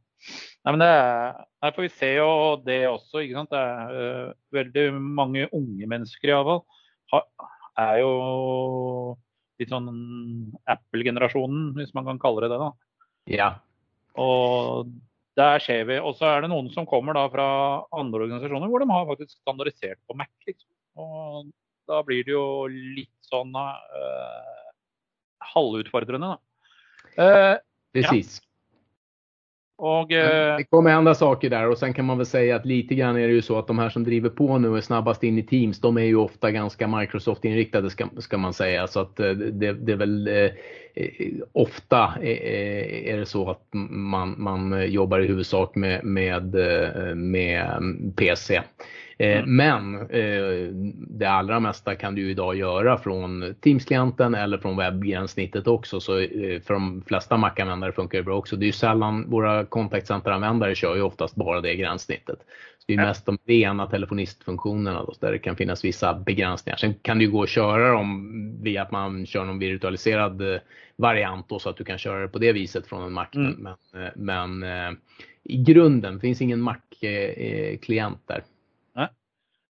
nej 0.65 0.73
men 0.73 0.79
det 0.79 0.87
är, 0.87 1.35
här 1.63 1.73
får 1.73 1.83
vi 1.83 1.89
se 1.89 2.21
och 2.21 2.65
det 2.65 2.89
också. 2.89 3.19
Sant? 3.33 3.51
Det 3.51 3.57
är 3.57 4.35
väldigt 4.51 4.95
många 4.95 5.47
unga 5.53 5.87
människor 5.87 6.31
i 6.31 6.33
alla 6.33 6.45
fall 6.45 6.63
är 7.79 7.99
ju 7.99 8.05
litt 9.59 9.73
sånn 9.73 9.89
Apple-generasjonen, 10.71 11.73
hvis 11.79 11.95
man 11.97 12.07
kan 12.09 12.21
kalle 12.23 12.45
det 12.45 12.53
det. 12.55 12.61
da. 12.63 12.71
Ja. 13.29 13.51
Og 14.19 14.91
der 15.39 15.63
ser 15.63 15.87
vi. 15.89 15.99
Og 16.03 16.17
så 16.19 16.31
er 16.33 16.43
det 16.45 16.51
noen 16.53 16.71
som 16.75 16.89
kommer 16.89 17.17
da 17.17 17.27
fra 17.33 17.49
andre 17.95 18.27
organisasjoner 18.27 18.71
hvor 18.71 18.83
de 18.83 18.91
har 18.91 19.09
faktisk 19.11 19.37
standardisert 19.37 20.01
på 20.09 20.17
Mac. 20.19 20.33
liksom. 20.49 20.71
Og 20.99 21.51
da 21.89 22.03
blir 22.05 22.27
det 22.27 22.35
jo 22.35 22.67
litt 22.69 23.15
sånn 23.29 23.55
uh, 23.55 24.67
halvutfordrende, 25.55 26.35
da. 26.35 26.39
Uh, 27.19 27.55
Precis. 27.97 28.39
Ja. 28.39 28.48
Och, 29.79 30.13
eh... 30.13 30.57
Det 30.57 30.65
kommer 30.65 30.91
hända 30.91 31.15
saker 31.15 31.51
där 31.51 31.69
och 31.69 31.79
sen 31.79 31.95
kan 31.95 32.05
man 32.05 32.19
väl 32.19 32.27
säga 32.27 32.57
att 32.57 32.67
lite 32.67 32.95
grann 32.95 33.17
är 33.17 33.29
det 33.29 33.35
ju 33.35 33.43
så 33.43 33.59
att 33.59 33.67
de 33.67 33.79
här 33.79 33.91
som 33.91 34.05
driver 34.05 34.31
på 34.31 34.59
nu 34.59 34.77
är 34.77 34.81
snabbast 34.81 35.25
in 35.25 35.39
i 35.39 35.43
Teams. 35.43 35.81
De 35.81 35.97
är 35.97 36.03
ju 36.03 36.17
ofta 36.17 36.51
ganska 36.51 36.89
Microsoft-inriktade 36.89 37.91
ska, 37.91 38.07
ska 38.19 38.39
man 38.39 38.53
säga. 38.53 38.87
Så 38.87 39.01
att 39.01 39.21
eh, 39.21 39.31
det, 39.31 39.73
det 39.73 39.93
är 39.93 39.97
väl 39.97 40.29
eh, 40.29 40.51
ofta 41.53 42.15
är 42.23 43.17
det 43.17 43.27
så 43.27 43.51
att 43.51 43.69
man, 43.91 44.35
man 44.39 44.91
jobbar 44.91 45.21
i 45.21 45.27
huvudsak 45.27 45.75
med, 45.75 46.05
med, 46.05 46.55
med 47.17 47.83
PC. 48.17 48.61
Eh, 49.19 49.39
mm. 49.39 49.57
Men 49.57 49.95
eh, 50.11 50.73
det 50.95 51.27
allra 51.27 51.61
mesta 51.61 51.95
kan 51.95 52.15
du 52.15 52.31
idag 52.31 52.57
göra 52.57 52.99
från 52.99 53.55
Teams-klienten 53.61 54.35
eller 54.35 54.59
från 54.59 54.77
webbgränssnittet 54.77 55.67
också. 55.67 56.01
Så 56.01 56.19
eh, 56.19 56.61
för 56.61 56.75
de 56.75 57.03
flesta 57.07 57.37
Mac-användare 57.37 57.93
funkar 57.93 58.19
det 58.19 58.25
bra 58.25 58.37
också. 58.37 58.57
Det 58.57 58.65
är 58.65 58.67
ju 58.67 58.73
sällan 58.73 59.31
våra 59.31 59.65
kontaktcenteranvändare 59.65 60.75
kör 60.75 60.97
ju 60.97 61.03
oftast 61.03 61.35
bara 61.35 61.61
det 61.61 61.75
gränssnittet. 61.75 62.39
Så 62.79 62.85
det 62.87 62.95
är 62.95 62.97
mest 62.97 63.27
de 63.27 63.39
rena 63.47 63.87
telefonistfunktionerna 63.87 65.05
då, 65.05 65.15
där 65.21 65.33
det 65.33 65.39
kan 65.39 65.57
finnas 65.57 65.85
vissa 65.85 66.15
begränsningar. 66.15 66.77
Sen 66.77 66.95
kan 67.03 67.19
det 67.19 67.25
ju 67.25 67.31
gå 67.31 67.43
att 67.43 67.49
köra 67.49 67.93
dem 67.93 68.31
via 68.63 68.83
att 68.83 68.91
man 68.91 69.27
kör 69.27 69.45
någon 69.45 69.59
virtualiserad 69.59 70.43
variant 70.99 71.49
då, 71.49 71.59
så 71.59 71.71
att 71.71 71.77
du 71.77 71.85
kan 71.85 71.99
köra 71.99 72.21
det 72.21 72.29
på 72.29 72.39
det 72.39 72.53
viset 72.53 72.87
från 72.87 73.03
en 73.03 73.13
Mac. 73.13 73.29
Mm. 73.35 73.77
Men, 73.93 74.13
men 74.15 74.99
i 75.45 75.57
grunden 75.57 76.21
finns 76.21 76.43
ingen 76.43 76.61
Mac-klient 76.61 78.23
där. 78.27 78.45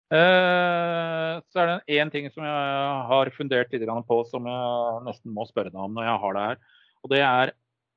Uh, 0.06 1.42
så 1.48 1.58
är 1.58 1.66
det 1.66 1.98
en 1.98 2.10
ting 2.10 2.30
som 2.30 2.44
jag 2.44 3.02
har 3.02 3.30
funderat 3.30 3.72
lite 3.72 3.86
på 3.86 4.24
som 4.24 4.46
jag 4.46 5.04
nästan 5.04 5.32
måste 5.32 5.52
spørre 5.52 5.70
deg 5.70 5.80
om 5.80 5.94
när 5.94 6.04
jag 6.04 6.18
har 6.18 6.34
det 6.34 6.40
här. 6.40 6.58
Och 7.02 7.08
det 7.08 7.20
är 7.20 7.52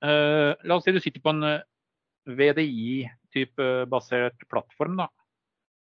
Uh, 0.06 0.56
la 0.64 0.76
oss 0.76 0.84
si 0.84 0.92
du 0.92 1.00
sitter 1.00 1.20
på 1.20 1.30
en 1.30 1.60
VDI-type 2.26 3.86
basert 3.86 4.48
plattform. 4.48 4.96
da. 4.98 5.10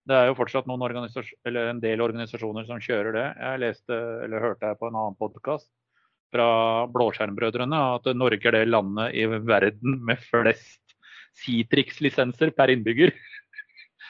Det 0.03 0.17
er 0.17 0.27
jo 0.27 0.35
fortsatt 0.35 0.67
en 0.67 1.79
del 1.79 2.01
organisasjoner 2.01 2.65
som 2.65 2.81
kjører 2.81 3.13
det. 3.15 3.27
Jeg 3.39 3.59
leste, 3.61 3.93
eller 4.25 4.43
hørte 4.43 4.65
her 4.65 4.75
på 4.75 4.89
en 4.89 4.97
annen 4.99 5.15
podkast 5.15 5.69
fra 6.31 6.47
Blåskjermbrødrene 6.91 7.79
at 7.97 8.07
Norge 8.15 8.47
er 8.47 8.59
det 8.59 8.69
landet 8.69 9.15
i 9.17 9.25
verden 9.27 9.99
med 10.07 10.21
flest 10.29 10.79
Citrix-lisenser 11.41 12.51
per 12.55 12.71
innbygger. 12.73 13.13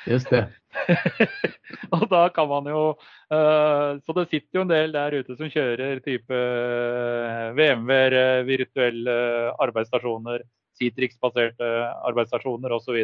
Just 0.09 0.31
det. 0.33 0.47
og 1.95 2.07
da 2.09 2.23
kan 2.33 2.47
man 2.47 2.65
jo 2.71 2.81
uh, 2.95 3.99
Så 3.99 4.13
det 4.15 4.23
sitter 4.31 4.57
jo 4.57 4.63
en 4.63 4.71
del 4.71 4.93
der 4.95 5.17
ute 5.19 5.35
som 5.35 5.51
kjører 5.51 5.99
type 6.01 6.31
uh, 6.33 7.51
VMWR, 7.57 8.15
uh, 8.15 8.47
virtuelle 8.47 9.15
arbeidsstasjoner, 9.61 10.45
Citrix-baserte 10.79 11.69
arbeidsstasjoner 12.09 12.73
osv. 12.73 12.97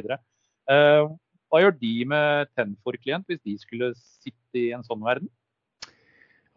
Uh, 0.71 1.13
hva 1.47 1.61
gjør 1.63 1.77
de 1.79 1.93
med 2.09 2.49
Tenfor-klient 2.57 3.27
hvis 3.29 3.43
de 3.45 3.57
skulle 3.61 3.93
sitte 3.95 4.63
i 4.63 4.71
en 4.75 4.85
sånn 4.87 5.03
verden? 5.05 5.29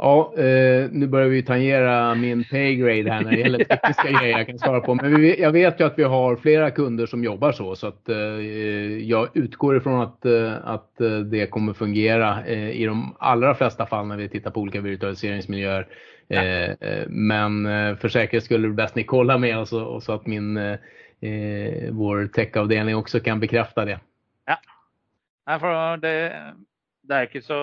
Ja, 0.02 0.32
eh, 0.36 0.90
nu 0.90 1.06
börjar 1.06 1.28
vi 1.28 1.42
tangera 1.42 2.14
min 2.14 2.44
paygrade 2.44 3.12
här 3.12 3.24
när 3.24 3.30
det 3.30 3.38
gäller 3.38 3.64
tekniska 3.64 4.10
grejer 4.20 4.38
jag 4.38 4.46
kan 4.46 4.58
svara 4.58 4.80
på. 4.80 4.94
Men 4.94 5.20
vi, 5.20 5.40
jag 5.40 5.52
vet 5.52 5.80
ju 5.80 5.84
att 5.84 5.98
vi 5.98 6.02
har 6.02 6.36
flera 6.36 6.70
kunder 6.70 7.06
som 7.06 7.24
jobbar 7.24 7.52
så, 7.52 7.76
så 7.76 7.86
att 7.86 8.08
eh, 8.08 8.16
jag 8.98 9.28
utgår 9.34 9.76
ifrån 9.76 10.00
att, 10.00 10.24
eh, 10.24 10.52
att 10.64 11.00
eh, 11.00 11.18
det 11.18 11.46
kommer 11.46 11.72
fungera 11.72 12.44
eh, 12.44 12.70
i 12.70 12.84
de 12.86 13.16
allra 13.18 13.54
flesta 13.54 13.86
fall 13.86 14.06
när 14.06 14.16
vi 14.16 14.28
tittar 14.28 14.50
på 14.50 14.60
olika 14.60 14.80
virtualiseringsmiljöer. 14.80 15.86
Ja. 16.28 16.42
Eh, 16.42 16.76
men 17.08 17.64
för 17.96 18.08
säkerhet 18.08 18.44
skulle 18.44 18.68
det 18.68 18.74
bäst 18.74 18.94
ni 18.94 19.04
kolla 19.04 19.38
med 19.38 19.58
oss 19.58 19.72
och, 19.72 20.02
så 20.02 20.12
att 20.12 20.26
min, 20.26 20.76
vår 21.90 22.26
techavdelning 22.26 22.96
också 22.96 23.20
kan 23.20 23.40
bekräfta 23.40 23.84
det. 23.84 24.00
Ja, 25.46 25.58
för 25.58 25.96
det, 25.96 26.42
det 27.02 27.14
är 27.14 27.22
inte 27.22 27.42
så 27.42 27.54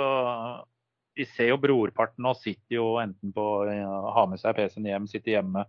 vi 1.17 1.25
ser 1.34 1.49
jo 1.51 1.58
brorparten 1.62 2.23
nå 2.25 2.34
sitter 2.38 2.77
jo 2.77 2.86
enten 3.01 3.34
på 3.34 3.45
har 3.65 4.30
med 4.30 4.41
seg 4.41 4.56
PC-en 4.58 4.88
hjem, 4.89 5.08
sitter 5.10 5.38
hjemme. 5.38 5.65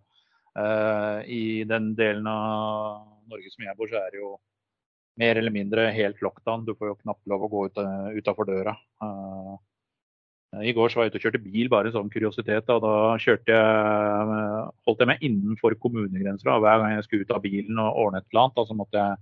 Uh, 0.59 1.23
I 1.25 1.65
den 1.69 1.93
delen 1.97 2.27
av 2.29 3.07
Norge 3.31 3.53
som 3.53 3.65
jeg 3.65 3.77
bor, 3.79 3.89
så 3.91 4.01
er 4.01 4.13
det 4.13 4.21
jo 4.21 4.35
mer 5.19 5.39
eller 5.39 5.55
mindre 5.55 5.89
helt 5.95 6.21
lockdown. 6.25 6.67
Du 6.67 6.75
får 6.75 6.93
jo 6.93 6.99
knapt 7.01 7.25
lov 7.31 7.47
å 7.47 7.51
gå 7.51 7.65
ut, 7.67 7.81
eh, 7.83 8.19
utafor 8.21 8.47
døra. 8.47 8.77
Uh, 9.03 9.57
I 10.63 10.73
går 10.73 10.89
så 10.89 11.01
var 11.01 11.09
jeg 11.09 11.13
ute 11.13 11.19
og 11.19 11.25
kjørte 11.27 11.43
bil, 11.43 11.71
bare 11.73 11.93
som 11.93 12.11
kuriositet. 12.13 12.71
og 12.71 12.85
Da 12.85 12.93
kjørte 13.21 13.57
jeg, 13.57 14.69
holdt 14.87 15.03
jeg 15.03 15.11
meg 15.11 15.25
innenfor 15.27 15.75
kommunegrenser. 15.83 16.53
Hver 16.63 16.85
gang 16.85 16.95
jeg 16.95 17.09
skulle 17.09 17.27
ut 17.27 17.35
av 17.35 17.43
bilen 17.45 17.83
og 17.83 17.99
ordne 18.05 18.23
et 18.23 18.31
eller 18.31 18.45
annet, 18.47 18.57
da, 18.61 18.67
så 18.69 18.79
måtte 18.79 19.03
jeg 19.03 19.19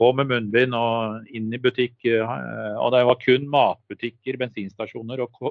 på 0.00 0.10
med 0.16 0.30
munnbind 0.30 0.74
og 0.76 1.28
inn 1.36 1.52
i 1.52 1.60
butikk. 1.60 1.98
Og 2.08 2.88
det 2.94 3.04
var 3.04 3.18
kun 3.20 3.44
matbutikker, 3.52 4.38
bensinstasjoner 4.40 5.20
og, 5.26 5.50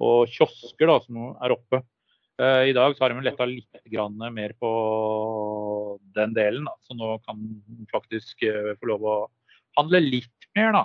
og 0.00 0.32
kiosker 0.32 0.88
da, 0.88 0.96
som 1.04 1.34
er 1.36 1.54
oppe. 1.54 1.82
Eh, 2.40 2.70
I 2.70 2.72
dag 2.72 2.96
så 2.96 3.04
har 3.04 3.12
de 3.12 3.24
letta 3.24 3.44
litt 3.48 3.80
mer 4.32 4.54
på 4.56 4.70
den 6.16 6.32
delen, 6.32 6.64
da. 6.64 6.76
så 6.80 6.96
nå 6.96 7.18
kan 7.26 7.36
de 7.40 7.88
faktisk 7.90 8.42
eh, 8.48 8.72
få 8.80 8.88
lov 8.94 9.04
å 9.04 9.16
handle 9.76 10.00
litt 10.00 10.48
mer. 10.56 10.72
da. 10.72 10.84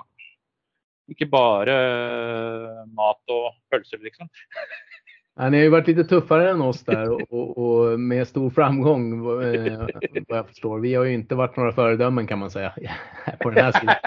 Ikke 1.11 1.29
bare 1.31 1.75
eh, 1.75 2.83
mat 2.97 3.21
og 3.31 3.53
pølser, 3.71 4.03
liksom. 4.03 4.27
Ja, 5.37 5.49
ni 5.49 5.57
har 5.57 5.63
ju 5.63 5.69
varit 5.69 5.87
lite 5.87 6.03
tuffare 6.03 6.49
än 6.49 6.61
oss 6.61 6.83
där 6.83 7.09
och, 7.11 7.21
och, 7.29 7.57
och 7.57 7.99
med 7.99 8.27
stor 8.27 8.49
framgång 8.49 9.13
eh, 9.43 9.87
vad 10.27 10.37
jag 10.37 10.47
förstår. 10.47 10.79
Vi 10.79 10.95
har 10.95 11.03
ju 11.03 11.13
inte 11.13 11.35
varit 11.35 11.57
några 11.57 11.71
föredömen 11.71 12.27
kan 12.27 12.39
man 12.39 12.51
säga 12.51 12.73
på 13.39 13.49
den 13.49 13.63
här 13.63 13.71
sidan. 13.71 13.95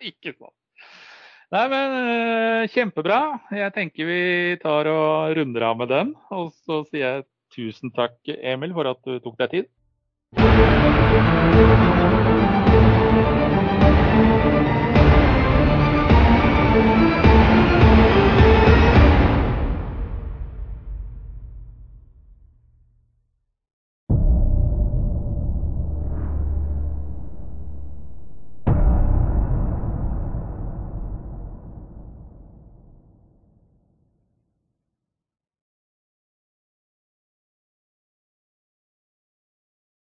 Icke 0.00 0.32
sant. 0.38 0.54
Nej 1.50 1.68
men 1.68 2.08
uh, 2.08 2.60
Jag 2.60 2.72
tänker 2.72 3.70
tenker 3.70 4.04
vi 4.04 4.58
tar 4.62 4.84
och 4.84 5.34
rundar 5.34 5.60
av 5.60 5.76
med 5.76 5.88
den. 5.88 6.14
och 6.30 6.52
så 6.52 6.84
säger 6.84 7.14
jag 7.14 7.24
tusen 7.56 7.90
tack 7.90 8.28
Emil, 8.42 8.74
för 8.74 8.84
att 8.84 9.04
du 9.04 9.20
tog 9.20 9.36
dig 9.36 9.48
tid. 9.48 9.64